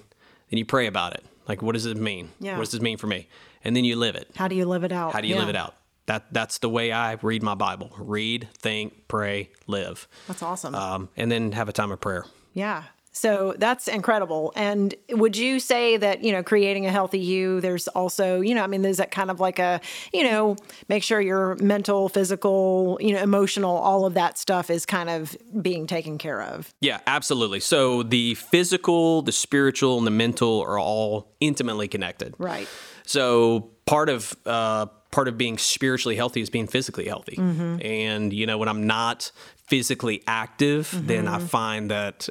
then 0.50 0.58
you 0.58 0.64
pray 0.66 0.86
about 0.86 1.14
it 1.14 1.24
like 1.48 1.62
what 1.62 1.72
does 1.72 1.86
it 1.86 1.96
mean 1.96 2.30
Yeah. 2.40 2.56
what 2.58 2.64
does 2.64 2.72
this 2.72 2.80
mean 2.82 2.98
for 2.98 3.06
me 3.06 3.26
and 3.64 3.74
then 3.74 3.84
you 3.84 3.96
live 3.96 4.16
it 4.16 4.28
How 4.36 4.48
do 4.48 4.54
you 4.54 4.66
live 4.66 4.84
it 4.84 4.92
out? 4.92 5.12
How 5.14 5.20
do 5.22 5.28
you 5.28 5.34
Yeah. 5.34 5.40
live 5.40 5.48
it 5.48 5.56
out? 5.56 5.74
That 6.06 6.26
that's 6.32 6.58
the 6.58 6.68
way 6.68 6.90
I 6.92 7.16
read 7.20 7.42
my 7.42 7.54
Bible. 7.54 7.90
Read, 7.98 8.48
think, 8.56 9.08
pray, 9.08 9.50
live. 9.66 10.08
That's 10.26 10.42
awesome. 10.42 10.74
Um, 10.74 11.08
and 11.18 11.30
then 11.30 11.52
have 11.52 11.68
a 11.68 11.72
time 11.72 11.90
of 11.90 12.00
prayer. 12.00 12.24
Yeah. 12.54 12.84
So 13.18 13.56
that's 13.58 13.88
incredible. 13.88 14.52
And 14.54 14.94
would 15.10 15.36
you 15.36 15.58
say 15.58 15.96
that, 15.96 16.22
you 16.22 16.30
know, 16.30 16.44
creating 16.44 16.86
a 16.86 16.92
healthy 16.92 17.18
you, 17.18 17.60
there's 17.60 17.88
also, 17.88 18.40
you 18.40 18.54
know, 18.54 18.62
I 18.62 18.68
mean, 18.68 18.82
there's 18.82 18.98
that 18.98 19.10
kind 19.10 19.28
of 19.28 19.40
like 19.40 19.58
a, 19.58 19.80
you 20.12 20.22
know, 20.22 20.54
make 20.88 21.02
sure 21.02 21.20
your 21.20 21.56
mental, 21.56 22.08
physical, 22.08 22.96
you 23.00 23.12
know, 23.14 23.20
emotional, 23.20 23.76
all 23.76 24.06
of 24.06 24.14
that 24.14 24.38
stuff 24.38 24.70
is 24.70 24.86
kind 24.86 25.10
of 25.10 25.36
being 25.60 25.88
taken 25.88 26.16
care 26.16 26.40
of. 26.40 26.72
Yeah, 26.80 27.00
absolutely. 27.08 27.58
So 27.58 28.04
the 28.04 28.34
physical, 28.34 29.22
the 29.22 29.32
spiritual, 29.32 29.98
and 29.98 30.06
the 30.06 30.12
mental 30.12 30.60
are 30.60 30.78
all 30.78 31.34
intimately 31.40 31.88
connected. 31.88 32.34
Right. 32.38 32.68
So 33.04 33.70
part 33.84 34.10
of 34.10 34.36
uh, 34.46 34.86
part 35.10 35.26
of 35.26 35.36
being 35.36 35.58
spiritually 35.58 36.14
healthy 36.14 36.40
is 36.40 36.50
being 36.50 36.68
physically 36.68 37.06
healthy. 37.06 37.36
Mm-hmm. 37.36 37.78
And 37.82 38.32
you 38.32 38.46
know, 38.46 38.58
when 38.58 38.68
I'm 38.68 38.86
not 38.86 39.32
physically 39.68 40.22
active, 40.26 40.90
then 41.06 41.24
Mm-hmm. 41.26 41.34
I 41.34 41.38
find 41.40 41.90
that. 41.90 42.28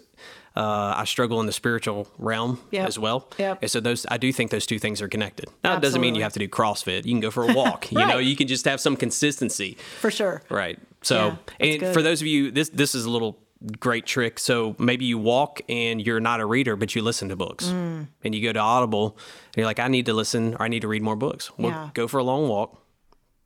Uh, 0.55 0.95
I 0.97 1.05
struggle 1.05 1.39
in 1.39 1.45
the 1.45 1.51
spiritual 1.51 2.07
realm 2.17 2.59
Yep. 2.71 2.87
as 2.87 2.97
well, 2.97 3.27
Yep. 3.37 3.59
and 3.61 3.69
so 3.69 3.79
those 3.79 4.07
I 4.09 4.17
do 4.17 4.33
think 4.33 4.49
those 4.49 4.65
two 4.65 4.79
things 4.79 5.03
are 5.03 5.07
connected. 5.07 5.45
Now, 5.63 5.77
it 5.77 5.81
doesn't 5.83 6.01
mean 6.01 6.15
you 6.15 6.23
have 6.23 6.33
to 6.33 6.39
do 6.39 6.47
CrossFit. 6.47 7.05
You 7.05 7.11
can 7.11 7.19
go 7.19 7.29
for 7.29 7.47
a 7.47 7.53
walk. 7.53 7.85
right. 7.91 7.91
You 7.91 8.07
know, 8.07 8.17
you 8.17 8.35
can 8.35 8.47
just 8.47 8.65
have 8.65 8.79
some 8.81 8.95
consistency. 8.97 9.77
For 10.01 10.09
sure. 10.09 10.41
Right. 10.49 10.79
So, 11.03 11.15
Yeah, 11.27 11.35
and 11.59 11.79
good. 11.79 11.93
for 11.93 12.01
those 12.01 12.21
of 12.21 12.27
you, 12.27 12.49
this 12.49 12.69
this 12.69 12.95
is 12.95 13.05
a 13.05 13.09
little 13.11 13.37
great 13.79 14.07
trick. 14.07 14.39
So 14.39 14.75
maybe 14.79 15.05
you 15.05 15.19
walk 15.19 15.61
and 15.69 16.03
you're 16.03 16.19
not 16.19 16.39
a 16.39 16.45
reader, 16.47 16.75
but 16.75 16.95
you 16.95 17.03
listen 17.03 17.29
to 17.29 17.35
books, 17.35 17.65
Mm. 17.67 18.07
and 18.23 18.33
you 18.33 18.41
go 18.41 18.51
to 18.51 18.59
Audible, 18.59 19.15
and 19.15 19.57
you're 19.57 19.67
like, 19.67 19.77
I 19.79 19.89
need 19.89 20.07
to 20.07 20.13
listen 20.15 20.55
or 20.55 20.63
I 20.63 20.69
need 20.69 20.81
to 20.81 20.87
read 20.87 21.03
more 21.03 21.15
books. 21.15 21.51
Well, 21.59 21.69
Yeah. 21.69 21.89
go 21.93 22.07
for 22.07 22.17
a 22.17 22.23
long 22.23 22.47
walk, 22.47 22.81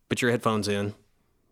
put 0.08 0.22
your 0.22 0.32
headphones 0.32 0.70
in, 0.70 0.94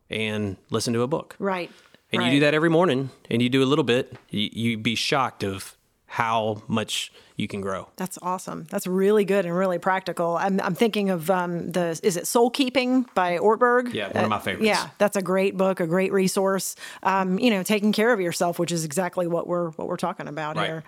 and 0.09 0.55
listen 0.69 0.93
to 0.93 1.01
a 1.01 1.07
book. 1.07 1.35
Right. 1.37 1.69
And 2.11 2.21
right. 2.21 2.25
you 2.33 2.39
do 2.39 2.45
that 2.45 2.53
every 2.53 2.69
morning, 2.69 3.11
and 3.29 3.41
you 3.41 3.49
do 3.49 3.63
a 3.63 3.65
little 3.65 3.83
bit. 3.83 4.13
You, 4.29 4.49
you'd 4.51 4.83
be 4.83 4.95
shocked 4.95 5.43
of 5.43 5.77
how 6.07 6.63
much 6.67 7.11
you 7.35 7.47
can 7.47 7.61
grow. 7.61 7.87
That's 7.95 8.17
awesome. 8.21 8.65
That's 8.69 8.87
really 8.87 9.25
good 9.25 9.45
and 9.45 9.55
really 9.55 9.77
practical. 9.77 10.37
I'm, 10.37 10.59
I'm 10.59 10.73
thinking 10.73 11.11
of 11.11 11.29
um, 11.29 11.71
the 11.71 11.99
is 12.01 12.17
it 12.17 12.25
Soul 12.25 12.49
Keeping 12.49 13.05
by 13.13 13.37
Ortberg? 13.37 13.93
Yeah, 13.93 14.11
one 14.11 14.23
of 14.23 14.29
my 14.29 14.39
favorites. 14.39 14.65
yeah, 14.65 14.89
that's 14.97 15.15
a 15.15 15.21
great 15.21 15.55
book, 15.55 15.79
a 15.79 15.87
great 15.87 16.11
resource. 16.11 16.75
Um, 17.03 17.37
you 17.37 17.51
know, 17.51 17.61
taking 17.61 17.91
care 17.91 18.11
of 18.11 18.19
yourself, 18.19 18.57
which 18.57 18.71
is 18.71 18.83
exactly 18.83 19.27
what 19.27 19.47
we're 19.47 19.69
what 19.71 19.87
we're 19.87 19.97
talking 19.97 20.27
about 20.27 20.57
Right. 20.57 20.67
here. 20.67 20.83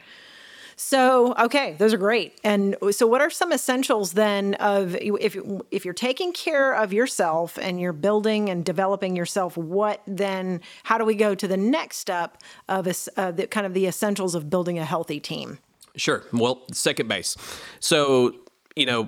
So, 0.83 1.35
okay, 1.37 1.75
those 1.77 1.93
are 1.93 1.97
great. 1.97 2.39
And 2.43 2.75
so, 2.89 3.05
what 3.05 3.21
are 3.21 3.29
some 3.29 3.53
essentials 3.53 4.13
then 4.13 4.55
of 4.55 4.95
if 4.95 5.37
if 5.69 5.85
you're 5.85 5.93
taking 5.93 6.33
care 6.33 6.73
of 6.73 6.91
yourself 6.91 7.59
and 7.61 7.79
you're 7.79 7.93
building 7.93 8.49
and 8.49 8.65
developing 8.65 9.15
yourself? 9.15 9.55
What 9.55 10.01
then? 10.07 10.59
How 10.81 10.97
do 10.97 11.05
we 11.05 11.13
go 11.13 11.35
to 11.35 11.47
the 11.47 11.55
next 11.55 11.97
step 11.97 12.39
of 12.67 12.87
es- 12.87 13.07
uh, 13.15 13.29
the 13.31 13.45
kind 13.45 13.67
of 13.67 13.75
the 13.75 13.85
essentials 13.85 14.33
of 14.33 14.49
building 14.49 14.79
a 14.79 14.83
healthy 14.83 15.19
team? 15.19 15.59
Sure. 15.95 16.23
Well, 16.33 16.63
second 16.71 17.07
base. 17.07 17.37
So, 17.79 18.33
you 18.75 18.87
know, 18.87 19.07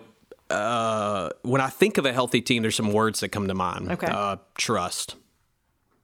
uh, 0.51 1.31
when 1.41 1.59
I 1.59 1.69
think 1.69 1.97
of 1.97 2.05
a 2.05 2.13
healthy 2.13 2.41
team, 2.41 2.61
there's 2.61 2.75
some 2.75 2.93
words 2.93 3.19
that 3.21 3.29
come 3.29 3.47
to 3.47 3.55
mind. 3.55 3.91
Okay. 3.93 4.07
Uh, 4.07 4.37
trust. 4.55 5.15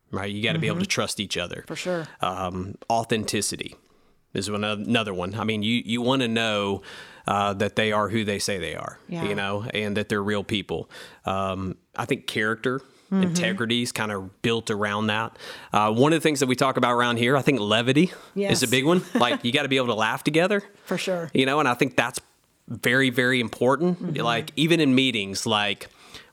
Right. 0.10 0.32
You 0.34 0.42
got 0.42 0.54
to 0.54 0.60
be 0.60 0.66
able 0.66 0.80
to 0.80 0.88
trust 0.88 1.20
each 1.20 1.38
other. 1.38 1.64
For 1.68 1.76
sure. 1.76 2.08
Um, 2.22 2.74
authenticity 2.90 3.76
is 4.34 4.50
one, 4.50 4.64
another 4.64 5.14
one. 5.14 5.36
I 5.36 5.44
mean, 5.44 5.64
you 5.64 5.82
you 5.86 6.02
want 6.02 6.22
to 6.22 6.28
know 6.28 6.82
uh, 7.28 7.54
that 7.54 7.76
they 7.76 7.92
are 7.92 8.10
who 8.10 8.24
they 8.24 8.40
say 8.40 8.58
they 8.58 8.76
are. 8.76 9.00
Yeah. 9.08 9.24
You 9.24 9.36
know, 9.36 9.66
and 9.74 9.96
that 9.98 10.10
they're 10.10 10.24
real 10.24 10.44
people. 10.44 10.90
Um, 11.26 11.78
I 11.96 12.06
think 12.06 12.28
character. 12.28 12.80
Mm-hmm. 13.12 13.24
Integrity 13.24 13.82
is 13.82 13.92
kind 13.92 14.12
of 14.12 14.40
built 14.44 14.70
around 14.70 15.08
that. 15.08 15.36
Uh, 15.74 15.92
one 15.92 16.14
of 16.14 16.18
the 16.20 16.22
things 16.24 16.42
that 16.42 16.46
we 16.48 16.56
talk 16.56 16.78
about 16.78 16.92
around 16.94 17.18
here, 17.18 17.36
I 17.36 17.42
think 17.42 17.60
levity 17.60 18.12
is 18.36 18.62
a 18.62 18.68
big 18.68 18.86
one. 18.86 19.02
Like 19.16 19.44
you 19.44 19.52
got 19.52 19.64
to 19.64 19.68
be 19.68 19.78
able 19.78 19.88
to 19.88 19.96
laugh 19.96 20.24
together 20.24 20.62
For 20.86 20.96
sure. 20.98 21.32
you 21.34 21.48
know 21.48 21.60
and 21.60 21.68
i 21.68 21.74
think 21.74 21.96
that's 21.96 22.20
very 22.68 23.10
very 23.10 23.40
important 23.40 24.00
Mm-hmm. 24.00 24.22
like 24.24 24.52
even 24.56 24.80
in 24.80 24.94
meetings 24.94 25.48
like 25.48 25.88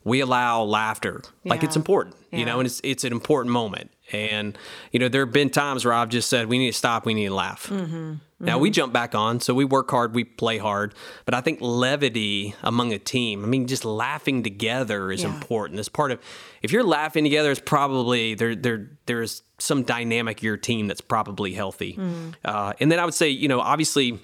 we 0.04 0.20
allow 0.20 0.62
laughter 0.64 1.22
like 1.46 1.62
it's 1.64 1.76
Yeah. 1.76 1.80
important 1.80 2.14
you 2.30 2.44
know 2.44 2.58
and 2.60 2.66
it's 2.66 2.80
it's 2.84 3.04
an 3.04 3.12
important 3.12 3.52
moment 3.54 3.90
and 4.12 4.56
you 4.92 4.98
know 5.00 5.08
there 5.08 5.24
have 5.24 5.32
been 5.32 5.50
times 5.50 5.84
where 5.84 5.92
i've 5.94 6.08
just 6.08 6.28
said 6.28 6.46
we 6.48 6.58
need 6.58 6.70
to 6.72 6.76
stop 6.78 7.04
we 7.06 7.14
need 7.14 7.26
to 7.28 7.34
laugh 7.34 7.66
Mm-hmm. 7.68 8.14
now 8.40 8.58
we 8.58 8.70
jump 8.70 8.92
back 8.92 9.14
on 9.14 9.40
so 9.40 9.54
we 9.54 9.64
work 9.64 9.90
hard 9.90 10.14
we 10.14 10.22
play 10.24 10.58
hard 10.58 10.94
but 11.24 11.34
i 11.34 11.40
think 11.40 11.58
levity 11.60 12.54
among 12.62 12.92
a 12.92 12.98
team 12.98 13.44
i 13.44 13.48
mean 13.48 13.66
just 13.66 13.84
laughing 13.84 14.42
together 14.42 15.10
is 15.10 15.22
Yeah. 15.22 15.34
important 15.34 15.80
it's 15.80 15.88
part 15.88 16.12
of 16.12 16.20
if 16.62 16.70
you're 16.72 16.84
laughing 16.84 17.24
together 17.24 17.50
it's 17.50 17.60
probably 17.60 18.34
there 18.34 18.54
there 18.54 18.90
there's 19.06 19.42
some 19.58 19.82
dynamic 19.82 20.42
your 20.42 20.56
team 20.56 20.86
that's 20.86 21.00
probably 21.00 21.52
healthy 21.54 21.94
Mm-hmm. 21.94 22.30
uh, 22.44 22.74
and 22.80 22.92
then 22.92 22.98
i 23.00 23.04
would 23.04 23.14
say 23.14 23.28
you 23.30 23.48
know 23.48 23.60
obviously 23.60 24.18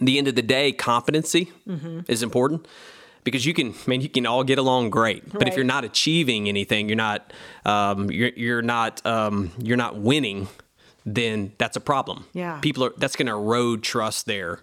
at 0.00 0.06
the 0.06 0.16
end 0.16 0.26
of 0.26 0.34
the 0.34 0.42
day, 0.42 0.72
competency 0.72 1.52
Mm-hmm. 1.68 2.00
is 2.08 2.22
important 2.22 2.66
because 3.24 3.46
you 3.46 3.54
can, 3.54 3.74
man, 3.86 4.00
you 4.00 4.08
can 4.08 4.26
all 4.26 4.44
get 4.44 4.58
along 4.58 4.90
great, 4.90 5.32
but 5.32 5.48
if 5.48 5.56
you're 5.56 5.64
not 5.64 5.84
achieving 5.84 6.48
anything, 6.48 6.88
you're 6.88 6.96
not, 6.96 7.32
um, 7.64 8.10
you're, 8.10 8.30
you're 8.36 8.62
not, 8.62 9.04
um, 9.06 9.52
you're 9.58 9.76
not 9.76 9.96
winning, 9.96 10.48
then 11.06 11.52
that's 11.58 11.76
a 11.76 11.80
problem. 11.80 12.26
Yeah. 12.32 12.58
people 12.60 12.84
are 12.84 12.92
that's 12.96 13.16
going 13.16 13.26
to 13.26 13.32
erode 13.32 13.82
trust 13.82 14.26
there. 14.26 14.60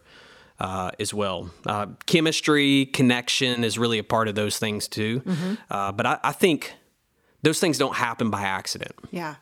Uh, 0.61 0.91
as 0.99 1.13
well, 1.13 1.49
uh, 1.65 1.85
chemistry, 2.05 2.85
connection 2.87 3.63
is 3.63 3.79
really 3.79 3.97
a 3.97 4.03
part 4.03 4.27
of 4.27 4.35
those 4.35 4.59
things 4.59 4.89
too. 4.89 5.21
Mm-hmm. 5.21 5.53
Uh, 5.71 5.93
but 5.93 6.05
I, 6.05 6.19
I 6.21 6.31
think 6.33 6.73
those 7.43 7.61
things 7.61 7.77
don't 7.77 7.95
happen 7.95 8.29
by 8.29 8.41
accident. 8.41 8.91
Yeah. 9.09 9.35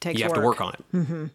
Takes 0.00 0.20
You 0.20 0.24
have 0.24 0.34
to 0.34 0.40
work 0.40 0.60
on 0.60 0.74
it. 0.74 1.30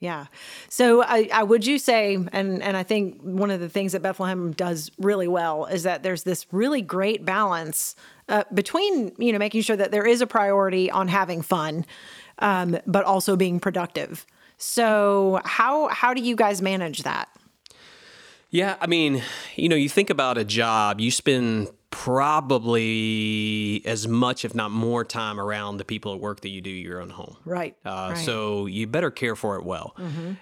Yeah. 0.00 0.26
So 0.68 1.02
I, 1.02 1.28
I 1.32 1.42
would 1.42 1.66
you 1.66 1.78
say, 1.78 2.14
and 2.14 2.62
and 2.62 2.76
I 2.76 2.82
think 2.82 3.20
one 3.22 3.50
of 3.50 3.60
the 3.60 3.68
things 3.68 3.92
that 3.92 4.00
Bethlehem 4.02 4.52
does 4.52 4.90
really 4.98 5.28
well 5.28 5.66
is 5.66 5.82
that 5.82 6.02
there's 6.02 6.22
this 6.22 6.46
really 6.52 6.80
great 6.82 7.24
balance 7.24 7.94
uh, 8.28 8.44
between 8.52 9.12
you 9.18 9.32
know 9.32 9.38
making 9.38 9.62
sure 9.62 9.76
that 9.76 9.90
there 9.90 10.06
is 10.06 10.22
a 10.22 10.26
priority 10.26 10.90
on 10.90 11.08
having 11.08 11.42
fun. 11.42 11.84
um, 12.40 12.78
but 12.86 13.04
also 13.04 13.36
being 13.36 13.60
productive. 13.60 14.26
So 14.56 15.40
how 15.44 15.88
how 15.88 16.14
do 16.14 16.22
you 16.22 16.36
guys 16.36 16.60
manage 16.60 17.02
that? 17.02 17.28
Yeah, 18.50 18.76
I 18.80 18.86
mean, 18.88 19.22
you 19.54 19.68
know, 19.68 19.76
you 19.76 19.88
think 19.88 20.10
about 20.10 20.36
a 20.36 20.44
job, 20.44 21.00
you 21.00 21.10
spend 21.10 21.68
probably 21.90 23.82
as 23.84 24.06
much, 24.08 24.44
if 24.44 24.54
not 24.54 24.70
more, 24.70 25.04
time 25.04 25.40
around 25.40 25.76
the 25.78 25.84
people 25.84 26.14
at 26.14 26.20
work 26.20 26.40
that 26.40 26.48
you 26.48 26.60
do 26.60 26.70
your 26.70 27.00
own 27.00 27.10
home. 27.10 27.36
Right. 27.44 27.76
Uh, 27.84 28.10
right. 28.14 28.18
So 28.18 28.66
you 28.66 28.86
better 28.86 29.10
care 29.10 29.36
for 29.36 29.56
it 29.56 29.64
well. 29.64 29.94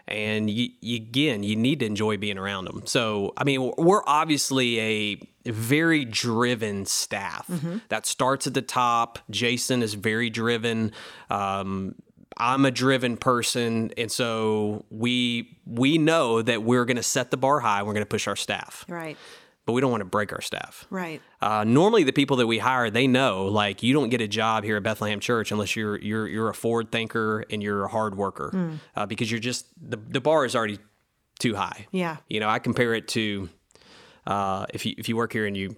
And 0.06 0.48
you, 0.50 0.70
you, 0.80 0.96
again, 0.96 1.42
you 1.42 1.56
need 1.56 1.80
to 1.80 1.86
enjoy 1.86 2.16
being 2.16 2.38
around 2.38 2.64
them. 2.66 2.82
So, 2.86 3.32
I 3.36 3.44
mean, 3.44 3.72
we're 3.76 4.02
obviously 4.06 4.80
a 4.80 5.50
very 5.50 6.04
driven 6.04 6.84
staff 6.86 7.50
that 7.88 8.06
starts 8.06 8.46
at 8.46 8.54
the 8.54 8.62
top. 8.62 9.18
Jason 9.30 9.82
is 9.82 9.94
very 9.94 10.30
driven. 10.30 10.92
Um, 11.30 11.94
I'm 12.36 12.64
a 12.64 12.70
driven 12.70 13.16
person, 13.16 13.90
and 13.98 14.12
so 14.12 14.84
we 14.90 15.58
we 15.66 15.98
know 15.98 16.40
that 16.40 16.62
we're 16.62 16.84
going 16.84 16.98
to 16.98 17.02
set 17.02 17.32
the 17.32 17.36
bar 17.36 17.58
high. 17.58 17.78
And 17.78 17.86
We're 17.88 17.94
going 17.94 18.04
to 18.04 18.08
push 18.08 18.28
our 18.28 18.36
staff, 18.36 18.84
Right. 18.88 19.16
But 19.68 19.74
we 19.74 19.82
don't 19.82 19.90
want 19.90 20.00
to 20.00 20.06
break 20.06 20.32
our 20.32 20.40
staff. 20.40 20.86
Right. 20.88 21.20
Uh, 21.42 21.62
normally, 21.62 22.02
the 22.02 22.12
people 22.14 22.38
that 22.38 22.46
we 22.46 22.56
hire, 22.58 22.88
they 22.88 23.06
know 23.06 23.44
like 23.44 23.82
you 23.82 23.92
don't 23.92 24.08
get 24.08 24.22
a 24.22 24.26
job 24.26 24.64
here 24.64 24.78
at 24.78 24.82
Bethlehem 24.82 25.20
Church 25.20 25.52
unless 25.52 25.76
you're 25.76 25.98
you're 25.98 26.26
you're 26.26 26.48
a 26.48 26.54
forward 26.54 26.90
thinker 26.90 27.44
and 27.50 27.62
you're 27.62 27.84
a 27.84 27.88
hard 27.88 28.14
worker, 28.16 28.48
Hmm. 28.50 28.74
uh, 28.96 29.04
because 29.04 29.30
you're 29.30 29.40
just 29.40 29.66
the 29.78 29.98
the 29.98 30.22
bar 30.22 30.46
is 30.46 30.56
already 30.56 30.78
too 31.38 31.54
high. 31.54 31.86
Yeah. 31.92 32.16
You 32.30 32.40
know, 32.40 32.48
I 32.48 32.60
compare 32.60 32.94
it 32.94 33.08
to 33.08 33.50
uh, 34.26 34.64
if 34.72 34.86
you 34.86 34.94
if 34.96 35.06
you 35.10 35.16
work 35.16 35.34
here 35.34 35.44
and 35.46 35.54
you 35.54 35.76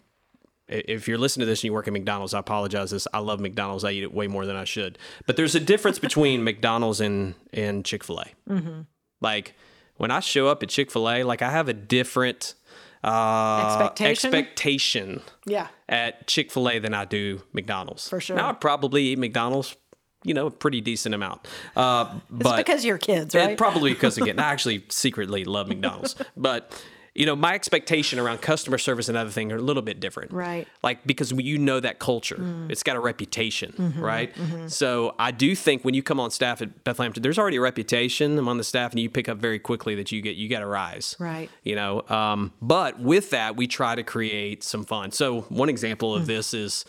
if 0.68 1.08
you're 1.08 1.18
listening 1.18 1.46
to 1.46 1.50
this 1.50 1.58
and 1.60 1.64
you 1.64 1.72
work 1.72 1.88
at 1.88 1.92
McDonald's, 1.92 2.32
I 2.32 2.38
apologize. 2.38 2.92
This 2.92 3.08
I 3.12 3.18
love 3.18 3.40
McDonald's. 3.40 3.82
I 3.82 3.90
eat 3.90 4.04
it 4.04 4.14
way 4.14 4.28
more 4.28 4.46
than 4.46 4.54
I 4.54 4.62
should. 4.62 4.98
But 5.26 5.36
there's 5.36 5.56
a 5.56 5.60
difference 5.60 5.98
between 6.08 6.44
McDonald's 6.44 7.00
and 7.00 7.34
and 7.52 7.84
Chick 7.84 8.04
Fil 8.04 8.20
A. 8.20 8.26
Mm-hmm. 8.48 8.80
Like 9.20 9.54
when 9.96 10.12
I 10.12 10.20
show 10.20 10.46
up 10.46 10.62
at 10.62 10.68
Chick 10.68 10.92
Fil 10.92 11.10
A, 11.10 11.24
like 11.24 11.42
I 11.42 11.50
have 11.50 11.68
a 11.68 11.72
different 11.74 12.54
uh, 13.02 13.66
Expectation? 13.66 14.10
expectation 14.34 15.22
Yeah. 15.46 15.68
at 15.88 16.26
Chick 16.26 16.50
Fil 16.50 16.68
A 16.68 16.78
than 16.78 16.94
I 16.94 17.04
do 17.04 17.42
McDonald's. 17.52 18.08
For 18.08 18.20
sure. 18.20 18.36
Now 18.36 18.50
I 18.50 18.52
probably 18.52 19.04
eat 19.06 19.18
McDonald's, 19.18 19.76
you 20.24 20.34
know, 20.34 20.46
a 20.46 20.50
pretty 20.50 20.80
decent 20.80 21.14
amount. 21.14 21.46
Uh, 21.76 22.12
It's 22.14 22.42
but 22.42 22.56
because 22.58 22.84
you're 22.84 22.98
kids, 22.98 23.34
right? 23.34 23.56
probably 23.56 23.92
because 23.94 24.18
again, 24.18 24.38
I 24.38 24.50
actually 24.52 24.84
secretly 24.90 25.44
love 25.44 25.68
McDonald's, 25.68 26.14
but 26.36 26.82
you 27.14 27.26
know, 27.26 27.34
my 27.34 27.54
expectation 27.54 28.18
around 28.20 28.40
customer 28.40 28.78
service 28.78 29.08
and 29.08 29.18
other 29.18 29.30
things 29.30 29.52
are 29.52 29.56
a 29.56 29.60
little 29.62 29.82
bit 29.82 29.98
different, 29.98 30.32
Right. 30.32 30.68
Like 30.82 31.04
because 31.06 31.32
you 31.32 31.58
know 31.58 31.80
that 31.80 31.98
culture, 31.98 32.36
Mm. 32.36 32.70
it's 32.70 32.82
got 32.84 32.94
a 32.96 33.00
reputation, 33.00 33.72
Mm-hmm, 33.76 34.00
right? 34.00 34.32
So 34.68 35.14
I 35.18 35.32
do 35.32 35.54
think 35.56 35.84
when 35.84 35.94
you 35.94 36.02
come 36.02 36.20
on 36.20 36.30
staff 36.30 36.62
at 36.62 36.84
Bethlehem, 36.84 37.12
there's 37.16 37.38
already 37.38 37.56
a 37.56 37.60
reputation 37.60 38.38
among 38.38 38.58
the 38.58 38.64
staff, 38.64 38.92
and 38.92 39.00
you 39.00 39.10
pick 39.10 39.28
up 39.28 39.38
very 39.38 39.58
quickly 39.58 39.94
that 39.96 40.12
you 40.12 40.22
get 40.22 40.36
you 40.36 40.48
got 40.48 40.60
to 40.60 40.66
rise, 40.66 41.16
Right. 41.18 41.50
You 41.64 41.74
know, 41.74 42.02
um, 42.08 42.52
but 42.62 43.00
with 43.00 43.30
that, 43.30 43.56
we 43.56 43.66
try 43.66 43.94
to 43.96 44.02
create 44.04 44.62
some 44.62 44.84
fun. 44.84 45.10
So 45.10 45.42
one 45.48 45.68
example 45.68 46.12
Mm. 46.14 46.20
of 46.20 46.26
this 46.26 46.54
is, 46.54 46.84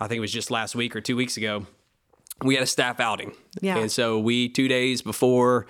I 0.00 0.06
think 0.08 0.16
it 0.18 0.20
was 0.20 0.32
just 0.32 0.50
last 0.50 0.74
week 0.74 0.96
or 0.96 1.00
two 1.00 1.16
weeks 1.16 1.36
ago 1.36 1.66
we 2.44 2.52
had 2.54 2.62
a 2.62 2.66
staff 2.66 3.00
outing. 3.00 3.32
Yeah. 3.62 3.78
And 3.78 3.90
so 3.90 4.18
we, 4.18 4.50
two 4.50 4.68
days 4.68 5.00
before, 5.00 5.66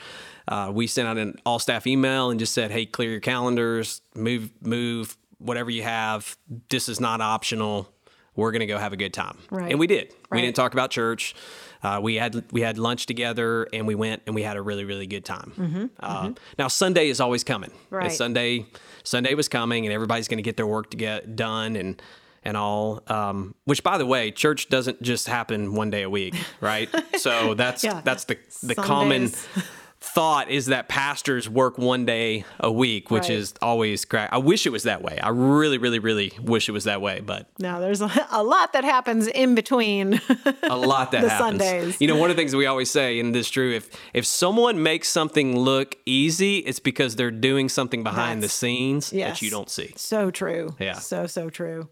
uh, 0.49 0.71
we 0.73 0.87
sent 0.87 1.09
out 1.09 1.19
an 1.19 1.37
all 1.45 1.59
staff 1.59 1.87
email 1.87 2.31
and 2.31 2.39
just 2.41 2.53
said, 2.55 2.71
hey, 2.71 2.87
clear 2.87 3.11
your 3.11 3.21
calendars, 3.21 4.01
move, 4.15 4.51
move 4.61 5.17
whatever 5.39 5.71
you 5.71 5.83
have. 5.83 6.37
This 6.69 6.89
is 6.89 7.01
not 7.01 7.21
optional. 7.21 7.93
We're 8.35 8.53
going 8.53 8.61
to 8.61 8.67
go 8.67 8.79
have 8.79 8.93
a 8.93 8.97
good 8.97 9.15
time. 9.15 9.39
Right. 9.51 9.71
And 9.71 9.79
we 9.81 9.87
did. 9.87 10.13
Right. 10.31 10.39
We 10.39 10.43
didn't 10.43 10.57
talk 10.57 10.73
about 10.75 10.91
church. 10.91 11.35
Uh, 11.83 12.01
we 12.03 12.17
had 12.17 12.45
we 12.53 12.61
had 12.63 12.79
lunch 12.79 13.07
together 13.07 13.67
and 13.73 13.87
we 13.87 13.95
went 13.95 14.23
and 14.27 14.35
we 14.35 14.43
had 14.43 14.57
a 14.57 14.63
really 14.63 14.85
really 14.85 15.07
good 15.07 15.25
time. 15.25 15.91
Uh, 16.01 16.33
Now 16.59 16.69
Sunday 16.69 17.09
is 17.09 17.21
always 17.21 17.45
coming. 17.45 17.71
And 17.71 17.79
Mm-hmm. 17.81 17.95
Right. 17.95 18.13
Sunday 18.13 18.67
Sunday 19.05 19.35
was 19.35 19.49
coming 19.49 19.87
and 19.87 19.93
everybody's 19.93 20.27
going 20.29 20.39
to 20.39 20.43
get 20.43 20.57
their 20.57 20.67
work 20.67 20.91
to 20.91 20.97
get 20.97 21.37
done 21.37 21.77
and 21.77 22.01
and 22.45 22.57
all. 22.57 23.03
Um, 23.09 23.55
which, 23.65 23.83
by 23.83 23.99
the 23.99 24.07
way, 24.07 24.31
church 24.31 24.69
doesn't 24.69 25.01
just 25.03 25.29
happen 25.29 25.75
one 25.75 25.91
day 25.91 26.03
a 26.03 26.11
week, 26.11 26.35
right? 26.61 26.89
so 27.19 27.55
that's 27.55 27.85
Yeah. 27.85 28.01
that's 28.05 28.25
the 28.25 28.37
the 28.63 28.75
common 28.75 29.29
Sundays. 29.29 29.69
Thought 30.17 30.49
is 30.51 30.67
that 30.67 30.89
pastors 30.89 31.47
work 31.47 31.77
one 31.77 32.07
day 32.07 32.45
a 32.59 32.73
week, 32.73 33.11
which 33.11 33.25
Right. 33.25 33.33
is 33.33 33.53
always 33.61 34.07
crack. 34.07 34.31
I 34.33 34.39
wish 34.39 34.65
it 34.65 34.71
was 34.71 34.85
that 34.85 35.03
way. 35.03 35.19
I 35.23 35.29
really, 35.29 35.77
really, 35.77 35.99
really 35.99 36.33
wish 36.41 36.71
it 36.71 36.73
was 36.73 36.85
that 36.85 37.03
way, 37.03 37.21
but 37.21 37.49
No, 37.59 37.81
there's 37.81 38.01
a, 38.01 38.11
a 38.31 38.43
lot 38.43 38.73
that 38.73 38.83
happens 38.85 39.27
in 39.27 39.55
between. 39.55 40.19
a 40.63 40.75
lot 40.75 41.11
that 41.13 41.21
The 41.27 41.29
happens. 41.29 41.63
Sundays. 41.63 42.01
You 42.01 42.09
know, 42.09 42.17
one 42.17 42.31
of 42.31 42.37
the 42.37 42.41
things 42.41 42.57
we 42.57 42.65
always 42.65 42.91
say, 42.91 43.21
and 43.21 43.35
this 43.35 43.47
is 43.47 43.51
true, 43.51 43.73
if 43.75 43.91
if 44.15 44.25
someone 44.25 44.83
makes 44.83 45.09
something 45.09 45.55
look 45.59 45.97
easy, 46.07 46.59
it's 46.61 46.81
because 46.81 47.17
they're 47.17 47.31
doing 47.31 47.69
something 47.69 48.03
behind 48.03 48.43
That's- 48.43 48.53
the 48.53 48.57
scenes 48.67 49.13
yes. 49.13 49.39
that 49.41 49.45
you 49.45 49.51
don't 49.51 49.69
see. 49.69 49.93
So 49.97 50.31
true. 50.31 50.77
Yeah. 50.81 50.95
So, 50.95 51.27
so 51.27 51.51
true. 51.51 51.91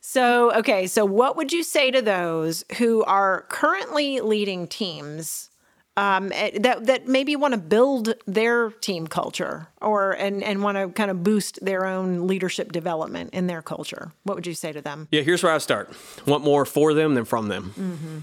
So, 0.00 0.52
okay. 0.54 0.86
So, 0.88 1.04
what 1.04 1.36
would 1.36 1.52
you 1.52 1.62
say 1.62 1.90
to 1.92 2.02
those 2.02 2.64
who 2.78 3.04
are 3.04 3.44
currently 3.48 4.20
leading 4.20 4.66
teams 4.66 5.50
um, 5.96 6.30
eh, 6.32 6.58
that, 6.60 6.86
that 6.86 7.08
maybe 7.08 7.36
want 7.36 7.52
to 7.52 7.58
build 7.58 8.14
their 8.26 8.70
team 8.70 9.06
culture 9.06 9.68
or 9.80 10.12
and, 10.12 10.42
and 10.42 10.62
want 10.62 10.76
to 10.76 10.88
kind 10.88 11.10
of 11.10 11.22
boost 11.22 11.64
their 11.64 11.86
own 11.86 12.26
leadership 12.26 12.72
development 12.72 13.30
in 13.32 13.46
their 13.46 13.62
culture? 13.62 14.12
What 14.24 14.34
would 14.34 14.46
you 14.46 14.54
say 14.54 14.72
to 14.72 14.80
them? 14.80 15.08
Yeah, 15.10 15.22
here's 15.22 15.42
where 15.42 15.52
I 15.52 15.58
start. 15.58 15.92
Want 16.26 16.44
more 16.44 16.64
for 16.64 16.94
them 16.94 17.14
than 17.14 17.24
from 17.24 17.48
them. 17.48 17.74
Mm-hmm. 17.78 18.18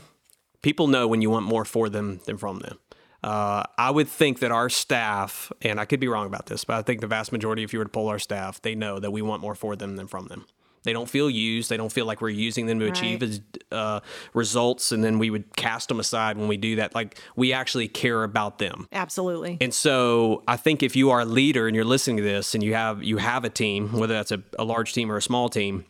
People 0.62 0.88
know 0.88 1.07
when 1.07 1.21
you 1.21 1.29
want 1.29 1.45
more 1.45 1.65
for 1.65 1.89
them 1.89 2.21
than 2.25 2.38
from 2.38 2.59
them. 2.59 2.79
Uh, 3.23 3.63
I 3.77 3.89
would 3.89 4.09
think 4.09 4.39
that 4.39 4.51
our 4.51 4.69
staff, 4.69 5.51
and 5.62 5.79
I 5.79 5.86
could 5.86 6.01
be 6.01 6.09
wrong 6.09 6.25
about 6.25 6.47
this, 6.47 6.65
but 6.65 6.75
I 6.75 6.81
think 6.81 6.99
the 6.99 7.07
vast 7.07 7.31
majority, 7.31 7.63
if 7.63 7.71
you 7.71 7.79
were 7.79 7.86
to 7.86 7.89
poll 7.89 8.09
our 8.09 8.19
staff, 8.19 8.62
they 8.62 8.75
know 8.75 8.99
that 8.99 9.12
we 9.12 9.21
want 9.21 9.41
more 9.41 9.55
for 9.55 9.77
them 9.77 9.95
than 9.95 10.07
from 10.07 10.27
them. 10.27 10.45
They 10.83 10.93
don't 10.93 11.09
feel 11.09 11.29
used. 11.29 11.69
They 11.69 11.77
don't 11.77 11.91
feel 11.91 12.05
like 12.05 12.21
we're 12.21 12.29
using 12.29 12.65
them 12.65 12.79
to 12.79 12.87
achieve 12.87 13.41
uh, 13.71 14.01
results, 14.33 14.91
and 14.91 15.03
then 15.03 15.19
we 15.19 15.29
would 15.29 15.55
cast 15.55 15.87
them 15.87 15.99
aside 15.99 16.37
when 16.37 16.47
we 16.47 16.57
do 16.57 16.75
that. 16.75 16.93
Like 16.93 17.19
we 17.35 17.53
actually 17.53 17.87
care 17.87 18.23
about 18.23 18.59
them. 18.59 18.87
Absolutely. 18.91 19.57
And 19.61 19.73
so 19.73 20.43
I 20.47 20.57
think 20.57 20.83
if 20.83 20.95
you 20.95 21.09
are 21.11 21.21
a 21.21 21.25
leader 21.25 21.67
and 21.67 21.75
you're 21.75 21.85
listening 21.85 22.17
to 22.17 22.23
this 22.23 22.53
and 22.53 22.63
you 22.63 22.73
have 22.73 23.03
you 23.03 23.17
have 23.17 23.45
a 23.45 23.49
team, 23.49 23.93
whether 23.93 24.13
that's 24.13 24.31
a, 24.31 24.43
a 24.59 24.63
large 24.63 24.93
team 24.93 25.11
or 25.11 25.17
a 25.17 25.21
small 25.21 25.49
team, 25.49 25.85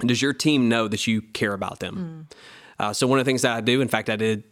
does 0.00 0.20
your 0.20 0.32
team 0.32 0.68
know 0.68 0.88
that 0.88 1.06
you 1.06 1.22
care 1.22 1.52
about 1.52 1.80
them? 1.80 2.28
Uh, 2.78 2.92
so 2.92 3.06
one 3.06 3.18
of 3.18 3.24
the 3.24 3.28
things 3.28 3.42
that 3.42 3.56
I 3.56 3.60
do, 3.60 3.80
in 3.80 3.88
fact, 3.88 4.10
I 4.10 4.16
did 4.16 4.44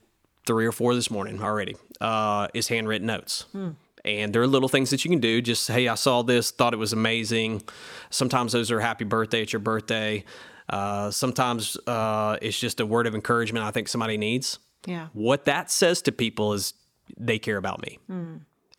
three 0.46 0.66
or 0.66 0.72
four 0.72 0.94
this 0.94 1.10
morning 1.10 1.42
already, 1.42 1.76
uh, 2.00 2.48
is 2.54 2.68
handwritten 2.68 3.06
notes. 3.06 3.46
And 4.04 4.34
there 4.34 4.42
are 4.42 4.46
little 4.46 4.68
things 4.68 4.90
that 4.90 5.04
you 5.04 5.10
can 5.10 5.20
do. 5.20 5.40
Just 5.40 5.68
hey, 5.68 5.88
I 5.88 5.94
saw 5.94 6.22
this, 6.22 6.50
thought 6.50 6.74
it 6.74 6.78
was 6.78 6.92
amazing. 6.92 7.62
Sometimes 8.10 8.52
those 8.52 8.70
are 8.70 8.80
happy 8.80 9.04
birthday. 9.04 9.42
It's 9.42 9.52
your 9.52 9.60
birthday. 9.60 10.24
Uh, 10.68 11.10
sometimes 11.10 11.76
uh, 11.86 12.38
it's 12.40 12.58
just 12.58 12.80
a 12.80 12.86
word 12.86 13.06
of 13.06 13.14
encouragement 13.14 13.64
I 13.64 13.70
think 13.70 13.88
somebody 13.88 14.16
needs. 14.16 14.58
Yeah. 14.86 15.08
What 15.12 15.46
that 15.46 15.70
says 15.70 16.02
to 16.02 16.12
people 16.12 16.52
is 16.52 16.74
they 17.18 17.38
care 17.38 17.56
about 17.56 17.82
me. 17.82 17.98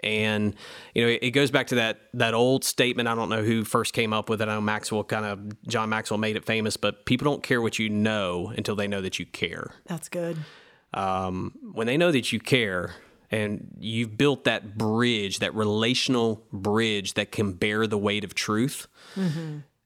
And 0.02 0.56
you 0.94 1.04
know, 1.04 1.18
it 1.22 1.32
goes 1.32 1.50
back 1.52 1.68
to 1.68 1.76
that 1.76 2.00
that 2.14 2.34
old 2.34 2.64
statement. 2.64 3.08
I 3.08 3.16
don't 3.16 3.30
know 3.30 3.44
who 3.44 3.64
first 3.64 3.94
came 3.94 4.14
up 4.14 4.30
with 4.30 4.42
it. 4.42 4.48
I 4.48 4.54
know 4.54 4.62
Maxwell 4.62 5.04
kind 5.04 5.26
of 5.26 5.64
John 5.68 5.90
Maxwell 5.90 6.18
made 6.20 6.36
it 6.36 6.46
famous, 6.46 6.78
but 6.78 7.06
people 7.06 7.26
don't 7.26 7.42
care 7.42 7.62
what 7.62 7.80
you 7.80 7.90
know 7.90 8.54
until 8.56 8.76
they 8.76 8.88
know 8.88 9.02
that 9.02 9.18
you 9.20 9.26
care. 9.26 9.72
That's 9.88 10.10
good. 10.10 10.38
Um, 10.94 11.54
when 11.74 11.88
they 11.88 11.98
know 11.98 12.12
that 12.12 12.32
you 12.32 12.40
care 12.40 12.94
and 13.32 13.76
you've 13.80 14.18
built 14.18 14.44
that 14.46 14.78
bridge, 14.78 15.40
that 15.40 15.54
relational 15.56 16.44
bridge 16.52 17.14
that 17.16 17.32
can 17.32 17.54
bear 17.54 17.88
the 17.88 17.98
weight 17.98 18.24
of 18.24 18.34
truth, 18.36 18.88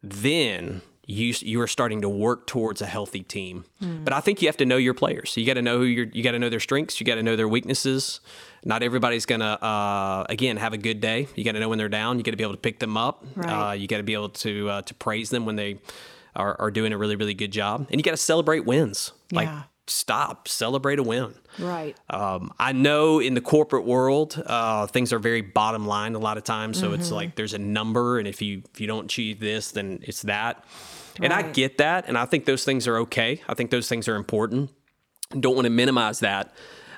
then 0.02 0.82
you 1.06 1.34
you 1.40 1.60
are 1.60 1.68
starting 1.68 2.02
to 2.02 2.10
work 2.10 2.46
towards 2.46 2.82
a 2.82 2.86
healthy 2.86 3.24
team. 3.24 3.66
But 3.82 4.14
I 4.14 4.20
think 4.20 4.42
you 4.42 4.48
have 4.48 4.58
to 4.58 4.66
know 4.66 4.78
your 4.78 4.94
players. 4.94 5.36
You 5.36 5.46
got 5.46 5.56
to 5.56 5.62
know 5.62 5.80
who 5.80 5.86
you're, 5.86 6.06
you 6.06 6.22
got 6.24 6.32
to 6.32 6.40
know 6.40 6.50
their 6.50 6.60
strengths. 6.60 7.00
You 7.00 7.06
got 7.06 7.16
to 7.16 7.24
know 7.24 7.36
their 7.36 7.48
weaknesses. 7.48 8.20
Not 8.64 8.84
everybody's 8.84 9.26
gonna 9.26 9.54
uh, 9.62 10.26
again 10.30 10.58
have 10.58 10.74
a 10.74 10.78
good 10.78 11.02
day. 11.02 11.28
You 11.36 11.44
got 11.44 11.54
to 11.54 11.60
know 11.60 11.70
when 11.70 11.78
they're 11.78 11.90
down. 11.90 12.18
You 12.18 12.24
got 12.24 12.32
to 12.32 12.38
be 12.38 12.44
able 12.44 12.54
to 12.54 12.60
pick 12.62 12.80
them 12.80 12.96
up. 12.98 13.26
Right. 13.36 13.70
Uh, 13.70 13.74
you 13.74 13.88
got 13.88 13.98
to 13.98 14.04
be 14.04 14.14
able 14.14 14.30
to 14.30 14.70
uh, 14.70 14.82
to 14.84 14.94
praise 14.94 15.30
them 15.30 15.46
when 15.46 15.56
they 15.56 15.80
are, 16.36 16.56
are 16.60 16.70
doing 16.72 16.94
a 16.94 16.98
really 16.98 17.16
really 17.16 17.34
good 17.34 17.52
job. 17.52 17.88
And 17.90 18.00
you 18.00 18.04
got 18.04 18.12
to 18.12 18.18
celebrate 18.18 18.66
wins. 18.66 19.12
Like 19.32 19.48
Yeah. 19.48 19.64
Stop, 19.90 20.48
celebrate 20.48 21.00
a 21.00 21.04
win. 21.04 21.34
Right. 21.58 21.98
Um, 22.10 22.52
I 22.60 22.72
know 22.72 23.20
in 23.20 23.34
the 23.34 23.42
corporate 23.42 23.86
world, 23.86 24.42
uh, 24.46 24.88
things 24.88 25.12
are 25.14 25.20
very 25.20 25.42
bottom 25.42 25.86
line 25.88 26.16
a 26.16 26.20
lot 26.20 26.38
of 26.38 26.44
times. 26.44 26.80
So 26.80 26.88
Mm-hmm. 26.88 27.00
it's 27.02 27.12
like 27.12 27.36
there's 27.36 27.54
a 27.54 27.60
number, 27.60 28.20
and 28.20 28.28
if 28.28 28.42
you 28.42 28.64
if 28.74 28.80
you 28.82 28.88
don't 28.88 29.06
achieve 29.06 29.40
this, 29.40 29.72
then 29.72 30.00
it's 30.04 30.22
that. 30.24 30.64
And 31.22 31.34
I 31.34 31.42
get 31.42 31.80
that, 31.80 32.08
and 32.08 32.18
I 32.18 32.26
think 32.26 32.46
those 32.46 32.64
things 32.64 32.88
are 32.88 32.98
okay. 33.00 33.42
I 33.48 33.54
think 33.54 33.72
those 33.72 33.90
things 33.90 34.08
are 34.08 34.16
important. 34.16 34.72
Don't 35.38 35.54
want 35.56 35.66
to 35.66 35.70
minimize 35.70 36.22
that. 36.22 36.54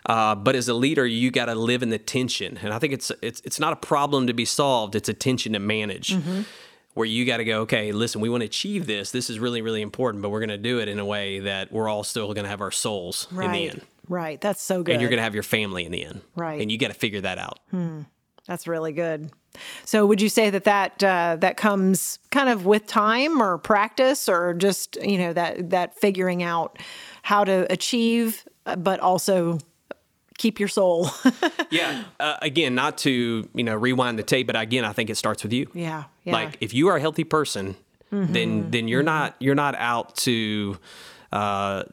Uh, 0.05 0.35
but 0.35 0.55
as 0.55 0.67
a 0.67 0.73
leader, 0.73 1.05
you 1.05 1.31
got 1.31 1.45
to 1.45 1.55
live 1.55 1.81
in 1.83 1.89
the 1.89 1.97
tension, 1.97 2.57
and 2.61 2.73
I 2.73 2.79
think 2.79 2.93
it's 2.93 3.11
it's 3.21 3.41
it's 3.45 3.59
not 3.59 3.73
a 3.73 3.75
problem 3.75 4.27
to 4.27 4.33
be 4.33 4.45
solved. 4.45 4.95
It's 4.95 5.09
a 5.09 5.13
tension 5.13 5.53
to 5.53 5.59
manage, 5.59 6.09
Mm-hmm. 6.15 6.41
Where 6.93 7.05
you 7.05 7.25
got 7.25 7.37
to 7.37 7.45
go. 7.45 7.61
Okay, 7.61 7.91
listen, 7.91 8.21
we 8.21 8.29
want 8.29 8.41
to 8.41 8.45
achieve 8.45 8.85
this. 8.87 9.11
This 9.11 9.29
is 9.29 9.39
really 9.39 9.61
really 9.61 9.81
important, 9.81 10.21
but 10.21 10.29
we're 10.29 10.39
going 10.39 10.49
to 10.49 10.57
do 10.57 10.79
it 10.79 10.87
in 10.87 10.99
a 10.99 11.05
way 11.05 11.39
that 11.39 11.71
we're 11.71 11.87
all 11.89 12.03
still 12.03 12.33
going 12.33 12.43
to 12.45 12.49
have 12.49 12.61
our 12.61 12.71
souls 12.71 13.27
in 13.31 13.51
the 13.51 13.69
end. 13.69 13.81
Right. 14.07 14.41
That's 14.41 14.61
so 14.61 14.83
good. 14.83 14.93
and 14.93 15.01
you're 15.01 15.09
going 15.09 15.19
to 15.19 15.23
have 15.23 15.33
your 15.33 15.43
family 15.43 15.85
in 15.85 15.91
the 15.91 16.03
end. 16.03 16.21
Right. 16.35 16.59
And 16.61 16.69
you 16.69 16.77
got 16.77 16.89
to 16.89 16.93
figure 16.93 17.21
that 17.21 17.37
out. 17.37 17.59
That's 18.47 18.67
really 18.67 18.91
good. 18.91 19.31
So, 19.85 20.05
would 20.05 20.21
you 20.21 20.29
say 20.29 20.49
that 20.49 20.63
that 20.63 21.03
uh, 21.03 21.37
that 21.39 21.57
comes 21.57 22.19
kind 22.31 22.49
of 22.49 22.65
with 22.65 22.87
time 22.87 23.41
or 23.41 23.57
practice, 23.57 24.27
or 24.29 24.53
just 24.53 24.97
you 25.01 25.17
know 25.17 25.33
that 25.33 25.69
that 25.69 25.97
figuring 25.99 26.41
out 26.41 26.79
how 27.21 27.43
to 27.43 27.71
achieve, 27.71 28.45
uh, 28.65 28.75
but 28.75 28.99
also 28.99 29.59
keep 30.41 30.59
your 30.59 30.69
soul? 30.69 31.09
Yeah. 31.71 32.03
Uh, 32.19 32.35
again, 32.41 32.75
not 32.75 32.97
to 33.05 33.47
you 33.53 33.63
know 33.63 33.75
rewind 33.87 34.19
the 34.19 34.23
tape, 34.23 34.45
but 34.47 34.57
again, 34.57 34.83
I 34.83 34.91
think 34.91 35.09
it 35.09 35.15
starts 35.15 35.41
with 35.43 35.53
you. 35.53 35.67
yeah, 35.73 36.03
yeah, 36.25 36.33
Like 36.33 36.57
if 36.59 36.73
you 36.73 36.89
are 36.89 36.97
a 36.97 36.99
healthy 36.99 37.23
person, 37.23 37.75
then 38.11 38.71
then 38.71 38.89
you're 38.89 39.03
not 39.13 39.35
you're 39.39 39.55
not 39.55 39.73
out 39.75 40.15
to 40.27 40.77
uh, 41.31 41.83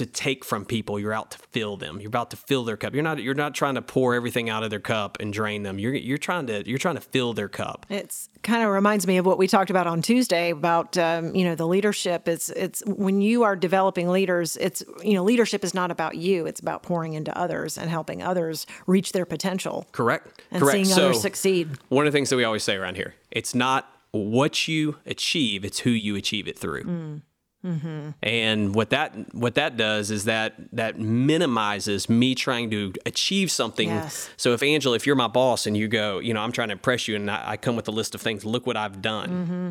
to 0.00 0.06
take 0.06 0.46
from 0.46 0.64
people. 0.64 0.98
You're 0.98 1.12
out 1.12 1.30
to 1.32 1.38
fill 1.38 1.76
them. 1.76 2.00
You're 2.00 2.08
about 2.08 2.30
to 2.30 2.36
fill 2.36 2.64
their 2.64 2.78
cup. 2.78 2.94
You're 2.94 3.02
not 3.02 3.22
you're 3.22 3.34
not 3.34 3.54
trying 3.54 3.74
to 3.74 3.82
pour 3.82 4.14
everything 4.14 4.48
out 4.48 4.62
of 4.62 4.70
their 4.70 4.80
cup 4.80 5.18
and 5.20 5.30
drain 5.30 5.62
them. 5.62 5.78
You're 5.78 5.92
you're 5.92 6.16
trying 6.16 6.46
to 6.46 6.66
you're 6.66 6.78
trying 6.78 6.94
to 6.94 7.02
fill 7.02 7.34
their 7.34 7.50
cup. 7.50 7.84
It's 7.90 8.30
kind 8.42 8.64
of 8.64 8.70
reminds 8.70 9.06
me 9.06 9.18
of 9.18 9.26
what 9.26 9.36
we 9.36 9.46
talked 9.46 9.68
about 9.68 9.86
on 9.86 10.00
Tuesday 10.00 10.52
about 10.52 10.96
um, 10.96 11.34
you 11.34 11.44
know 11.44 11.54
the 11.54 11.66
leadership. 11.66 12.28
It's 12.28 12.48
it's 12.48 12.82
when 12.86 13.20
you 13.20 13.42
are 13.42 13.54
developing 13.54 14.08
leaders. 14.08 14.56
It's 14.56 14.82
you 15.04 15.12
know 15.12 15.22
leadership 15.22 15.64
is 15.64 15.74
not 15.74 15.90
about 15.90 16.16
you. 16.16 16.46
It's 16.46 16.60
about 16.60 16.82
pouring 16.82 17.12
into 17.12 17.36
others 17.36 17.76
and 17.76 17.90
helping 17.90 18.22
others 18.22 18.66
reach 18.86 19.12
their 19.12 19.26
potential 19.26 19.86
Correct. 19.92 20.42
and 20.50 20.62
Correct. 20.62 20.86
seeing 20.86 20.98
others 20.98 21.20
succeed. 21.20 21.76
One 21.90 22.06
of 22.06 22.12
the 22.12 22.16
things 22.16 22.30
that 22.30 22.36
we 22.36 22.44
always 22.44 22.62
say 22.62 22.76
around 22.76 22.96
here, 22.96 23.16
it's 23.30 23.54
not 23.54 23.86
what 24.12 24.66
you 24.66 24.96
achieve, 25.04 25.62
it's 25.62 25.80
who 25.80 25.90
you 25.90 26.16
achieve 26.16 26.48
it 26.48 26.58
through. 26.58 26.84
Mm. 26.84 27.20
Mm-hmm. 27.64 28.10
And 28.22 28.74
what 28.74 28.90
that 28.90 29.34
what 29.34 29.54
that 29.56 29.76
does 29.76 30.10
is 30.10 30.24
that 30.24 30.54
that 30.72 30.98
minimizes 30.98 32.08
me 32.08 32.34
trying 32.34 32.70
to 32.70 32.94
achieve 33.04 33.50
something. 33.50 33.90
Yes. 33.90 34.30
So 34.36 34.52
if 34.52 34.62
Angela, 34.62 34.96
if 34.96 35.06
you're 35.06 35.16
my 35.16 35.28
boss 35.28 35.66
and 35.66 35.76
you 35.76 35.86
go, 35.86 36.20
you 36.20 36.32
know, 36.32 36.40
I'm 36.40 36.52
trying 36.52 36.68
to 36.68 36.72
impress 36.72 37.06
you, 37.06 37.16
and 37.16 37.30
I, 37.30 37.50
I 37.50 37.56
come 37.58 37.76
with 37.76 37.86
a 37.88 37.90
list 37.90 38.14
of 38.14 38.22
things, 38.22 38.44
look 38.44 38.66
what 38.66 38.76
I've 38.78 39.02
done. 39.02 39.28
Mm-hmm. 39.28 39.70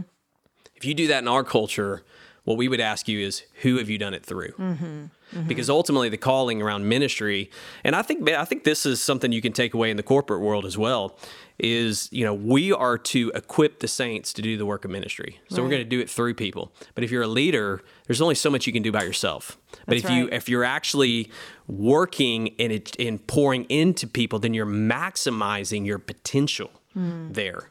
If 0.75 0.85
you 0.85 0.93
do 0.93 1.07
that 1.07 1.23
in 1.23 1.27
our 1.27 1.43
culture, 1.43 2.03
what 2.49 2.57
we 2.57 2.67
would 2.67 2.81
ask 2.81 3.07
you 3.07 3.19
is, 3.19 3.43
who 3.61 3.77
have 3.77 3.91
you 3.91 3.99
done 3.99 4.15
it 4.15 4.25
through? 4.25 4.53
Mm-hmm. 4.53 4.85
Mm-hmm. 5.29 5.47
because 5.47 5.69
ultimately 5.69 6.09
the 6.09 6.17
calling 6.17 6.59
around 6.59 6.89
ministry 6.89 7.51
and 7.83 7.95
i 7.95 8.01
think 8.01 8.27
i 8.31 8.43
think 8.45 8.63
this 8.63 8.83
is 8.83 8.99
something 8.99 9.31
you 9.31 9.43
can 9.43 9.53
take 9.53 9.75
away 9.75 9.91
in 9.91 9.95
the 9.95 10.01
corporate 10.01 10.41
world 10.41 10.65
as 10.65 10.75
well 10.75 11.19
is 11.59 12.09
you 12.11 12.23
know 12.25 12.33
we 12.33 12.71
are 12.71 12.97
to 12.97 13.31
equip 13.35 13.79
the 13.79 13.87
saints 13.87 14.33
to 14.33 14.41
do 14.41 14.57
the 14.57 14.65
work 14.65 14.85
of 14.85 14.91
ministry. 14.91 15.39
So 15.49 15.61
we're 15.61 15.69
going 15.69 15.83
to 15.83 15.89
do 15.89 15.99
it 15.99 16.09
through 16.09 16.33
people. 16.35 16.71
But 16.95 17.03
if 17.03 17.11
you're 17.11 17.21
a 17.21 17.27
leader 17.27 17.81
there's 18.07 18.21
only 18.21 18.35
so 18.35 18.49
much 18.49 18.65
you 18.65 18.73
can 18.73 18.81
do 18.81 18.91
by 18.91 19.03
yourself. 19.03 19.57
But 19.85 19.95
That's 19.95 20.05
if 20.05 20.09
you 20.09 20.29
if 20.31 20.49
you're 20.49 20.63
actually 20.63 21.31
working 21.67 22.55
and 22.59 22.71
it 22.71 22.95
and 22.99 23.25
pouring 23.27 23.65
into 23.65 24.07
people 24.07 24.39
then 24.39 24.53
you're 24.53 24.65
maximizing 24.65 25.85
your 25.85 25.99
potential 25.99 26.71
mm. 26.97 27.33
there 27.33 27.69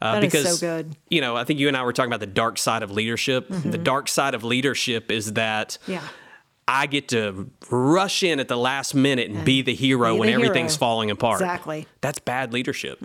uh. 0.00 0.20
That 0.20 0.24
is 0.24 0.32
so 0.32 0.38
because 0.42 0.60
good. 0.60 0.96
you 1.10 1.20
know 1.20 1.36
i 1.36 1.44
think 1.44 1.58
you 1.60 1.68
and 1.68 1.76
i 1.76 1.82
were 1.82 1.92
talking 1.92 2.10
about 2.10 2.20
the 2.20 2.26
dark 2.26 2.58
side 2.58 2.82
of 2.82 2.90
leadership 2.90 3.46
the 3.48 3.78
dark 3.78 4.08
side 4.08 4.34
of 4.34 4.44
leadership 4.44 5.10
is 5.10 5.32
that 5.34 5.78
Mm-hmm. 5.82 5.92
Yeah. 5.92 6.02
I 6.70 6.86
get 6.86 7.08
to 7.08 7.50
rush 7.70 8.22
in 8.22 8.40
at 8.40 8.48
the 8.48 8.56
last 8.56 8.94
minute 8.94 9.30
and 9.30 9.42
be 9.42 9.62
the 9.62 9.74
hero 9.74 10.12
Be 10.12 10.18
when 10.20 10.26
the 10.28 10.34
everything's 10.34 10.76
falling 10.76 11.10
apart. 11.10 11.40
Exactly. 11.40 11.80
Mm-hmm. 11.80 11.90
That's 12.02 12.18
bad 12.18 12.52
leadership. 12.52 13.00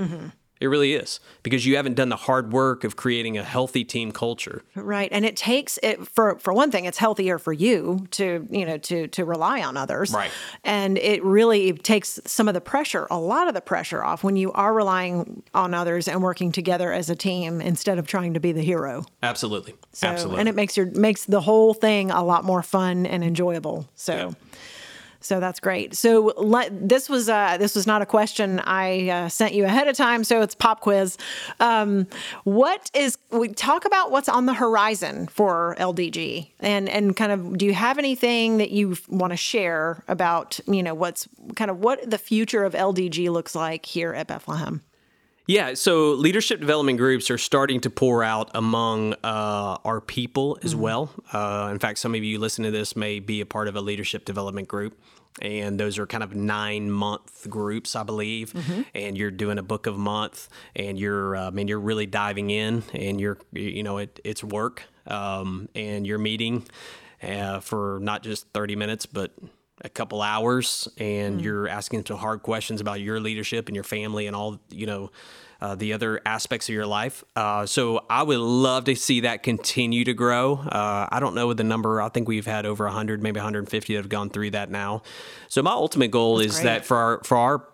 It 0.59 0.67
really 0.67 0.93
is 0.93 1.19
because 1.41 1.65
you 1.65 1.75
haven't 1.75 1.95
done 1.95 2.09
the 2.09 2.15
hard 2.15 2.53
work 2.53 2.83
of 2.83 2.95
creating 2.95 3.37
a 3.37 3.43
healthy 3.43 3.83
team 3.83 4.11
culture. 4.11 4.61
Right. 4.75 5.09
And 5.11 5.25
it 5.25 5.35
takes 5.35 5.77
it 5.83 6.07
for 6.07 6.39
for 6.39 6.53
one 6.53 6.71
thing, 6.71 6.85
it's 6.85 6.97
healthier 6.97 7.37
for 7.37 7.51
you 7.51 8.07
to, 8.11 8.47
you 8.49 8.65
know, 8.65 8.77
to 8.77 9.07
to 9.07 9.25
rely 9.25 9.61
on 9.61 9.75
others. 9.75 10.13
Right. 10.13 10.31
And 10.63 10.97
it 10.97 11.23
really 11.23 11.73
takes 11.73 12.19
some 12.25 12.47
of 12.47 12.53
the 12.53 12.61
pressure, 12.61 13.07
a 13.11 13.19
lot 13.19 13.47
of 13.47 13.53
the 13.53 13.61
pressure 13.61 14.03
off 14.03 14.23
when 14.23 14.35
you 14.35 14.51
are 14.53 14.73
relying 14.73 15.43
on 15.53 15.73
others 15.73 16.07
and 16.07 16.21
working 16.23 16.51
together 16.51 16.93
as 16.93 17.09
a 17.09 17.15
team 17.15 17.59
instead 17.59 17.99
of 17.99 18.07
trying 18.07 18.33
to 18.35 18.39
be 18.39 18.51
the 18.51 18.63
hero. 18.63 19.05
Absolutely. 19.21 19.75
So, 19.91 20.07
Absolutely. 20.07 20.39
And 20.39 20.49
it 20.49 20.55
makes 20.55 20.77
your 20.77 20.85
makes 20.91 21.25
the 21.25 21.41
whole 21.41 21.73
thing 21.73 22.09
a 22.09 22.23
lot 22.23 22.45
more 22.45 22.63
fun 22.63 23.05
and 23.05 23.23
enjoyable. 23.23 23.89
So 23.95 24.15
Yeah. 24.15 24.31
So 25.23 25.39
that's 25.39 25.59
great. 25.59 25.95
So 25.95 26.33
let, 26.37 26.89
this 26.89 27.09
was 27.09 27.29
uh, 27.29 27.57
this 27.57 27.75
was 27.75 27.87
not 27.87 28.01
a 28.01 28.05
question 28.05 28.59
I 28.59 29.09
uh, 29.09 29.29
sent 29.29 29.53
you 29.53 29.65
ahead 29.65 29.87
of 29.87 29.95
time, 29.95 30.23
so 30.23 30.41
it's 30.41 30.55
pop 30.55 30.81
quiz. 30.81 31.17
Um, 31.59 32.07
what 32.43 32.91
is 32.93 33.17
we 33.31 33.49
talk 33.49 33.85
about 33.85 34.11
what's 34.11 34.29
on 34.29 34.45
the 34.45 34.53
horizon 34.53 35.27
for 35.27 35.75
LDG, 35.79 36.49
and 36.59 36.89
and 36.89 37.15
kind 37.15 37.31
of 37.31 37.57
do 37.57 37.65
you 37.65 37.73
have 37.73 37.97
anything 37.97 38.57
that 38.57 38.71
you 38.71 38.97
want 39.07 39.31
to 39.31 39.37
share 39.37 40.03
about 40.07 40.59
you 40.67 40.83
know 40.83 40.93
what's 40.93 41.27
kind 41.55 41.71
of 41.71 41.79
what 41.79 42.09
the 42.09 42.17
future 42.17 42.63
of 42.63 42.73
LDG 42.73 43.29
looks 43.29 43.55
like 43.55 43.85
here 43.85 44.13
at 44.13 44.27
Bethlehem? 44.27 44.81
Yeah, 45.45 45.73
so 45.73 46.11
leadership 46.11 46.61
development 46.61 46.97
groups 46.97 47.29
are 47.29 47.37
starting 47.37 47.81
to 47.81 47.89
pour 47.89 48.23
out 48.23 48.49
among 48.53 49.13
uh, 49.25 49.77
our 49.83 49.99
people 49.99 50.57
as 50.63 50.73
well. 50.73 51.11
Uh, 51.33 51.67
in 51.69 51.79
fact, 51.79 51.99
some 51.99 52.15
of 52.15 52.23
you 52.23 52.39
listening 52.39 52.71
to 52.71 52.77
this 52.77 52.95
may 52.95 53.19
be 53.19 53.41
a 53.41 53.45
part 53.45 53.67
of 53.67 53.75
a 53.75 53.81
leadership 53.81 54.23
development 54.23 54.69
group. 54.69 54.97
And 55.41 55.77
those 55.79 55.97
are 55.97 56.05
kind 56.05 56.23
of 56.23 56.33
nine 56.33 56.89
month 56.91 57.49
groups, 57.49 57.95
I 57.95 58.03
believe. 58.03 58.53
And 58.95 59.17
you're 59.17 59.31
doing 59.31 59.57
a 59.57 59.63
book 59.63 59.87
of 59.87 59.97
month, 59.97 60.47
and 60.75 60.97
you're, 60.97 61.35
uh, 61.35 61.47
I 61.47 61.49
mean, 61.49 61.67
you're 61.67 61.79
really 61.79 62.05
diving 62.05 62.49
in, 62.49 62.83
and 62.93 63.19
you're, 63.19 63.39
you 63.51 63.83
know, 63.83 63.97
it, 63.97 64.19
it's 64.23 64.43
work, 64.43 64.83
um, 65.07 65.67
and 65.75 66.05
you're 66.07 66.19
meeting 66.19 66.65
uh, 67.21 67.59
for 67.59 67.99
not 68.01 68.23
just 68.23 68.47
30 68.53 68.75
minutes, 68.75 69.05
but 69.07 69.33
a 69.83 69.89
couple 69.89 70.21
hours 70.21 70.87
and 70.97 71.41
you're 71.41 71.67
asking 71.67 72.05
some 72.05 72.17
hard 72.17 72.41
questions 72.41 72.79
about 72.81 73.01
your 73.01 73.19
leadership 73.19 73.67
and 73.67 73.75
your 73.75 73.83
family 73.83 74.27
and 74.27 74.35
all 74.35 74.59
you 74.69 74.85
know 74.85 75.11
uh, 75.61 75.75
the 75.75 75.93
other 75.93 76.19
aspects 76.25 76.67
of 76.67 76.75
your 76.75 76.85
life. 76.85 77.23
Uh, 77.35 77.65
so 77.65 78.03
i 78.09 78.21
would 78.23 78.39
love 78.39 78.85
to 78.85 78.95
see 78.95 79.21
that 79.21 79.43
continue 79.43 80.03
to 80.03 80.13
grow. 80.13 80.55
Uh, 80.55 81.07
i 81.11 81.19
don't 81.19 81.35
know 81.35 81.47
what 81.47 81.57
the 81.57 81.63
number 81.63 82.01
i 82.01 82.09
think 82.09 82.27
we've 82.27 82.45
had 82.45 82.65
over 82.65 82.85
100 82.85 83.21
maybe 83.21 83.39
150 83.39 83.93
that 83.93 83.99
have 83.99 84.09
gone 84.09 84.29
through 84.29 84.51
that 84.51 84.69
now. 84.69 85.01
So 85.49 85.61
my 85.61 85.71
ultimate 85.71 86.11
goal 86.11 86.39
is 86.39 86.55
great. 86.55 86.63
that 86.63 86.85
for 86.85 86.97
our 86.97 87.21
for 87.23 87.37
our 87.37 87.67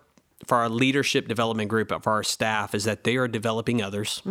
for 0.46 0.56
our 0.56 0.68
leadership 0.68 1.28
development 1.28 1.68
group 1.68 1.92
for 2.02 2.12
our 2.12 2.22
staff 2.22 2.74
is 2.74 2.84
that 2.84 3.04
they 3.04 3.16
are 3.16 3.28
developing 3.28 3.82
others. 3.82 4.22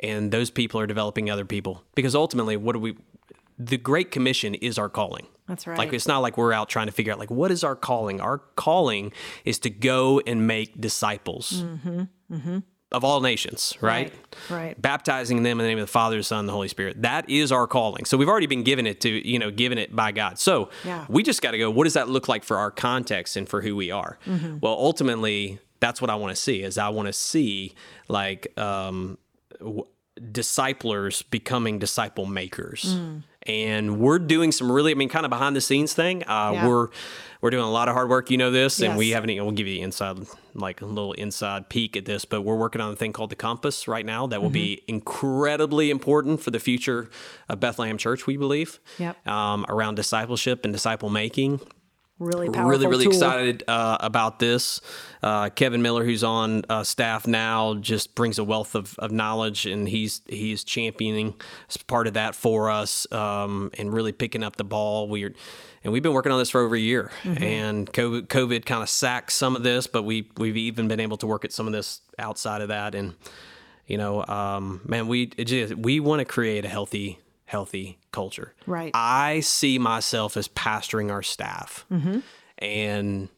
And 0.00 0.32
those 0.32 0.50
people 0.50 0.80
are 0.80 0.86
developing 0.86 1.30
other 1.30 1.44
people. 1.44 1.84
Because 1.94 2.16
ultimately 2.16 2.56
what 2.56 2.72
do 2.72 2.80
we 2.80 2.96
the 3.66 3.76
great 3.76 4.10
commission 4.10 4.54
is 4.54 4.78
our 4.78 4.88
calling 4.88 5.26
That's 5.48 5.66
right. 5.66 5.78
like 5.78 5.92
it's 5.92 6.08
not 6.08 6.18
like 6.20 6.36
we're 6.38 6.52
out 6.52 6.68
trying 6.68 6.86
to 6.86 6.92
figure 6.92 7.12
out 7.12 7.18
like 7.18 7.30
what 7.30 7.50
is 7.50 7.62
our 7.64 7.76
calling 7.76 8.20
our 8.20 8.38
calling 8.56 9.12
is 9.44 9.58
to 9.60 9.70
go 9.70 10.20
and 10.26 10.46
make 10.46 10.80
disciples 10.80 11.64
of 12.92 13.04
all 13.04 13.20
nations 13.22 13.74
right? 13.80 14.12
Mm-hmm. 14.12 14.54
Right, 14.54 14.60
right. 14.66 14.82
baptizing 14.82 15.42
them 15.42 15.58
in 15.60 15.64
the 15.64 15.68
name 15.70 15.78
of 15.78 15.86
the 15.86 15.92
father 15.92 16.16
the 16.18 16.22
son 16.22 16.40
and 16.40 16.48
the 16.48 16.52
holy 16.52 16.68
spirit 16.68 17.00
that 17.02 17.28
is 17.30 17.50
our 17.50 17.66
calling 17.66 18.04
so 18.04 18.16
we've 18.18 18.28
already 18.28 18.46
been 18.46 18.64
given 18.64 18.86
it 18.86 19.00
to 19.02 19.08
you 19.28 19.38
know 19.38 19.50
given 19.50 19.78
it 19.78 19.94
by 19.96 20.12
god 20.12 20.38
so 20.38 20.68
Yeah. 20.84 21.06
we 21.08 21.22
just 21.22 21.40
got 21.40 21.52
to 21.52 21.58
go 21.58 21.70
what 21.70 21.84
does 21.84 21.94
that 21.94 22.08
look 22.08 22.28
like 22.28 22.44
for 22.44 22.58
our 22.58 22.70
context 22.70 23.36
and 23.36 23.48
for 23.48 23.62
who 23.62 23.74
we 23.76 23.90
are 23.90 24.18
Mm-hmm. 24.26 24.58
well 24.60 24.74
ultimately 24.74 25.58
that's 25.80 26.00
what 26.02 26.10
i 26.10 26.14
want 26.14 26.34
to 26.36 26.40
see 26.40 26.62
is 26.62 26.76
i 26.78 26.88
want 26.90 27.06
to 27.06 27.12
see 27.14 27.74
like 28.08 28.52
um 28.58 29.16
w- 29.58 29.86
disciplers 30.30 31.22
becoming 31.22 31.78
disciple 31.78 32.26
makers 32.26 32.96
Mm. 32.96 33.22
And 33.46 33.98
we're 33.98 34.18
doing 34.18 34.52
some 34.52 34.70
really 34.70 34.90
i 34.92 34.94
mean 34.94 35.08
kind 35.08 35.24
of 35.26 35.30
behind 35.30 35.54
the 35.56 35.60
scenes 35.60 35.92
thing 35.94 36.22
uh, 36.24 36.50
Yeah. 36.54 36.66
we're 36.68 36.88
we're 37.40 37.50
doing 37.50 37.64
a 37.64 37.70
lot 37.70 37.88
of 37.88 37.94
hard 37.94 38.08
work 38.08 38.30
you 38.30 38.36
know 38.36 38.50
this 38.50 38.80
and 38.80 38.96
we 38.96 39.10
haven't 39.10 39.30
even 39.30 39.44
we'll 39.44 39.54
give 39.54 39.66
you 39.66 39.74
the 39.74 39.80
inside 39.82 40.18
like 40.54 40.80
a 40.80 40.86
little 40.86 41.12
inside 41.14 41.68
peek 41.68 41.96
at 41.96 42.04
this 42.04 42.24
but 42.24 42.42
we're 42.42 42.56
working 42.56 42.80
on 42.80 42.92
a 42.92 42.96
thing 42.96 43.12
called 43.12 43.30
the 43.30 43.36
compass 43.36 43.88
right 43.88 44.06
now 44.06 44.26
that 44.26 44.40
will 44.42 44.50
be 44.50 44.76
Mm-hmm. 44.76 44.94
incredibly 44.94 45.90
important 45.90 46.40
for 46.40 46.50
the 46.50 46.60
future 46.60 47.10
of 47.48 47.58
bethlehem 47.60 47.98
church 47.98 48.26
we 48.26 48.36
believe 48.36 48.78
Yep. 48.98 49.26
um, 49.26 49.66
around 49.68 49.96
discipleship 49.96 50.64
and 50.64 50.72
disciple 50.72 51.10
making 51.10 51.60
Really 52.22 52.48
really 52.48 52.86
really 52.86 53.04
tool. 53.04 53.12
excited 53.12 53.64
uh, 53.66 53.98
about 54.00 54.38
this. 54.38 54.80
Uh, 55.22 55.50
kevin 55.50 55.82
miller 55.82 56.04
who's 56.04 56.22
on 56.22 56.62
uh, 56.68 56.84
staff 56.84 57.26
now 57.26 57.74
just 57.74 58.14
brings 58.14 58.38
a 58.38 58.44
wealth 58.44 58.74
of, 58.74 58.98
of 58.98 59.10
knowledge 59.10 59.66
and 59.66 59.88
he's 59.88 60.20
he's 60.28 60.64
championing 60.64 61.34
as 61.68 61.76
part 61.76 62.06
of 62.06 62.14
that 62.14 62.34
for 62.34 62.70
us 62.70 63.10
um, 63.12 63.70
and 63.78 63.92
really 63.92 64.12
picking 64.12 64.42
up 64.42 64.56
the 64.56 64.64
ball. 64.64 65.08
We're 65.08 65.34
and 65.84 65.92
we've 65.92 66.02
been 66.02 66.12
working 66.12 66.30
on 66.30 66.38
this 66.38 66.50
for 66.50 66.60
over 66.60 66.76
a 66.76 66.80
year. 66.80 67.10
And 67.24 67.92
covid, 67.92 68.28
COVID 68.28 68.64
kind 68.64 68.82
of 68.84 68.88
sacked 68.88 69.32
some 69.32 69.56
of 69.56 69.62
this 69.62 69.86
but 69.86 70.04
we 70.04 70.30
we've 70.36 70.56
even 70.56 70.86
been 70.88 71.00
able 71.00 71.16
to 71.18 71.26
work 71.26 71.44
at 71.44 71.52
some 71.52 71.66
of 71.66 71.72
this 71.72 72.00
outside 72.18 72.62
of 72.62 72.68
that. 72.68 72.94
And 72.94 73.14
you 73.86 73.98
know 73.98 74.24
um, 74.26 74.80
man 74.84 75.08
we 75.08 75.32
it 75.36 75.46
just, 75.46 75.74
we 75.74 75.98
want 75.98 76.20
to 76.20 76.24
create 76.24 76.64
a 76.64 76.68
healthy 76.68 77.18
healthy 77.52 77.98
culture 78.12 78.54
Right. 78.66 78.90
I 78.94 79.40
see 79.40 79.78
myself 79.78 80.38
as 80.38 80.48
pastoring 80.48 81.10
our 81.10 81.22
staff. 81.22 81.84
Mm-hmm. 81.92 82.20
And 82.58 83.28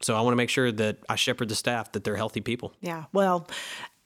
so 0.00 0.16
I 0.16 0.22
want 0.22 0.32
to 0.32 0.36
make 0.36 0.50
sure 0.50 0.72
that 0.72 0.98
I 1.08 1.14
shepherd 1.14 1.48
the 1.48 1.54
staff, 1.54 1.92
that 1.92 2.02
they're 2.02 2.16
healthy 2.16 2.40
people. 2.40 2.72
Yeah. 2.80 3.04
Well, 3.12 3.46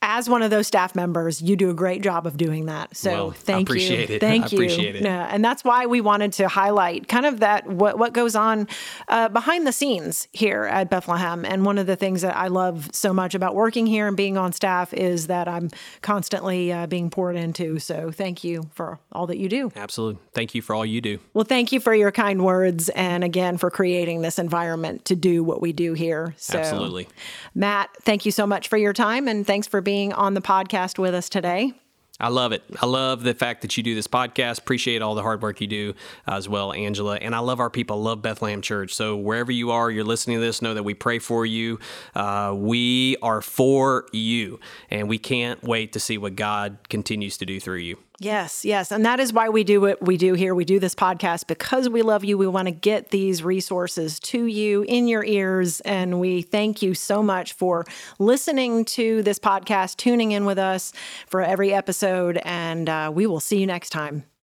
as 0.05 0.29
one 0.29 0.43
of 0.43 0.51
those 0.51 0.67
staff 0.67 0.95
members, 0.95 1.41
you 1.41 1.57
do 1.57 1.71
a 1.71 1.75
great 1.75 2.03
job 2.03 2.27
of 2.27 2.37
doing 2.37 2.67
that. 2.67 2.95
So 2.97 3.11
Well, 3.11 3.31
I 3.31 3.35
thank 3.35 3.69
appreciate 3.69 4.11
you. 4.11 4.17
it. 4.17 4.21
Thank 4.21 4.45
I 4.45 4.49
you. 4.57 4.63
it. 4.63 5.03
Yeah, 5.03 5.29
and 5.31 5.43
that's 5.43 5.65
why 5.65 5.87
we 5.87 6.01
wanted 6.03 6.35
to 6.35 6.49
highlight 6.49 7.09
kind 7.09 7.25
of 7.25 7.41
that 7.41 7.67
what 7.67 7.99
what 7.99 8.13
goes 8.13 8.37
on 8.37 8.69
uh, 9.09 9.29
behind 9.31 9.67
the 9.67 9.73
scenes 9.73 10.29
here 10.33 10.65
at 10.65 10.91
Bethlehem. 10.91 11.45
And 11.45 11.65
one 11.65 11.79
of 11.79 11.87
the 11.87 11.97
things 11.97 12.21
that 12.21 12.37
I 12.37 12.49
love 12.49 12.91
so 12.93 13.15
much 13.15 13.35
about 13.35 13.55
working 13.55 13.87
here 13.87 14.07
and 14.07 14.17
being 14.17 14.37
on 14.37 14.53
staff 14.53 14.93
is 14.93 15.29
that 15.29 15.49
I'm 15.49 15.71
constantly 16.03 16.71
uh, 16.71 16.87
being 16.87 17.09
poured 17.09 17.37
into. 17.37 17.79
So 17.79 18.11
thank 18.11 18.45
you 18.45 18.69
for 18.75 18.99
all 19.11 19.27
that 19.29 19.39
you 19.39 19.49
do. 19.49 19.73
Absolutely. 19.75 20.21
Thank 20.35 20.55
you 20.55 20.61
for 20.61 20.75
all 20.75 20.85
you 20.85 21.01
do. 21.01 21.19
Well, 21.33 21.45
thank 21.45 21.73
you 21.73 21.81
for 21.81 21.95
your 21.95 22.13
kind 22.13 22.45
words 22.45 22.91
and 22.91 23.25
again 23.25 23.57
for 23.57 23.71
creating 23.71 24.21
this 24.21 24.39
environment 24.39 25.07
to 25.07 25.17
do 25.17 25.43
what 25.43 25.63
we 25.63 25.73
do 25.73 25.95
here. 25.95 26.35
So, 26.37 26.59
Absolutely. 26.59 27.09
Matt, 27.55 27.89
thank 28.03 28.27
you 28.27 28.33
so 28.33 28.47
much 28.47 28.69
for 28.69 28.77
your 28.77 28.93
time 28.93 29.29
and 29.29 29.47
thanks 29.47 29.67
for 29.67 29.81
being 29.81 29.94
on 30.03 30.35
the 30.35 30.41
podcast 30.41 30.99
with 30.99 31.15
us 31.15 31.29
today. 31.29 31.73
I 32.21 32.29
love 32.29 32.53
it. 32.53 32.63
I 32.81 32.87
love 32.87 33.25
the 33.25 33.35
fact 33.35 33.63
that 33.63 33.77
you 33.77 33.83
do 33.83 33.95
this 33.97 34.07
podcast. 34.07 34.59
Appreciate 34.61 35.03
all 35.03 35.17
the 35.17 35.23
hard 35.23 35.43
work 35.43 35.61
you 35.61 35.67
do 35.67 35.95
as 36.29 36.49
well, 36.49 36.73
Angela. 36.73 37.17
And 37.17 37.35
I 37.35 37.41
love 37.41 37.59
our 37.59 37.71
people. 37.71 38.01
Love 38.01 38.23
Bethlehem 38.23 38.63
Church. 38.63 38.95
So 38.95 39.17
wherever 39.17 39.51
you 39.51 39.73
are, 39.73 39.91
you're 39.91 40.05
listening 40.05 40.37
to 40.37 40.41
this, 40.41 40.63
know 40.63 40.75
that 40.75 40.85
we 40.85 40.95
pray 40.95 41.19
for 41.19 41.45
you. 41.45 41.81
Uh, 42.15 42.55
we 42.57 43.17
are 43.21 43.41
for 43.41 44.07
you, 44.13 44.61
and 44.91 45.09
we 45.09 45.19
can't 45.19 45.61
wait 45.65 45.93
to 45.95 46.01
see 46.01 46.17
what 46.17 46.37
God 46.37 46.79
continues 46.89 47.37
to 47.39 47.47
do 47.47 47.59
through 47.59 47.79
you. 47.79 47.99
Yes, 48.21 48.65
yes. 48.65 48.93
And 48.93 49.05
that 49.05 49.19
is 49.19 49.33
why 49.33 49.49
we 49.49 49.65
do 49.65 49.81
what 49.81 50.01
we 50.01 50.17
do 50.17 50.35
here. 50.35 50.55
We 50.55 50.65
do 50.65 50.79
this 50.79 50.95
podcast 50.95 51.49
because 51.49 51.89
we 51.89 52.03
love 52.03 52.25
you. 52.25 52.39
We 52.39 52.47
want 52.47 52.67
to 52.67 52.73
get 52.73 53.11
these 53.11 53.43
resources 53.43 54.21
to 54.21 54.47
you 54.47 54.83
in 54.83 55.09
your 55.09 55.25
ears. 55.25 55.81
And 55.81 56.21
we 56.21 56.43
thank 56.43 56.81
you 56.81 56.95
so 56.95 57.25
much 57.25 57.55
for 57.55 57.85
listening 58.21 58.85
to 58.87 59.23
this 59.25 59.41
podcast, 59.41 59.97
tuning 59.97 60.31
in 60.31 60.45
with 60.45 60.59
us 60.59 60.93
for 61.27 61.43
every 61.43 61.75
episode. 61.75 62.41
And 62.45 62.89
uh, 62.89 63.11
we 63.13 63.27
will 63.27 63.41
see 63.41 63.59
you 63.59 63.67
next 63.67 63.91
time. 63.91 64.25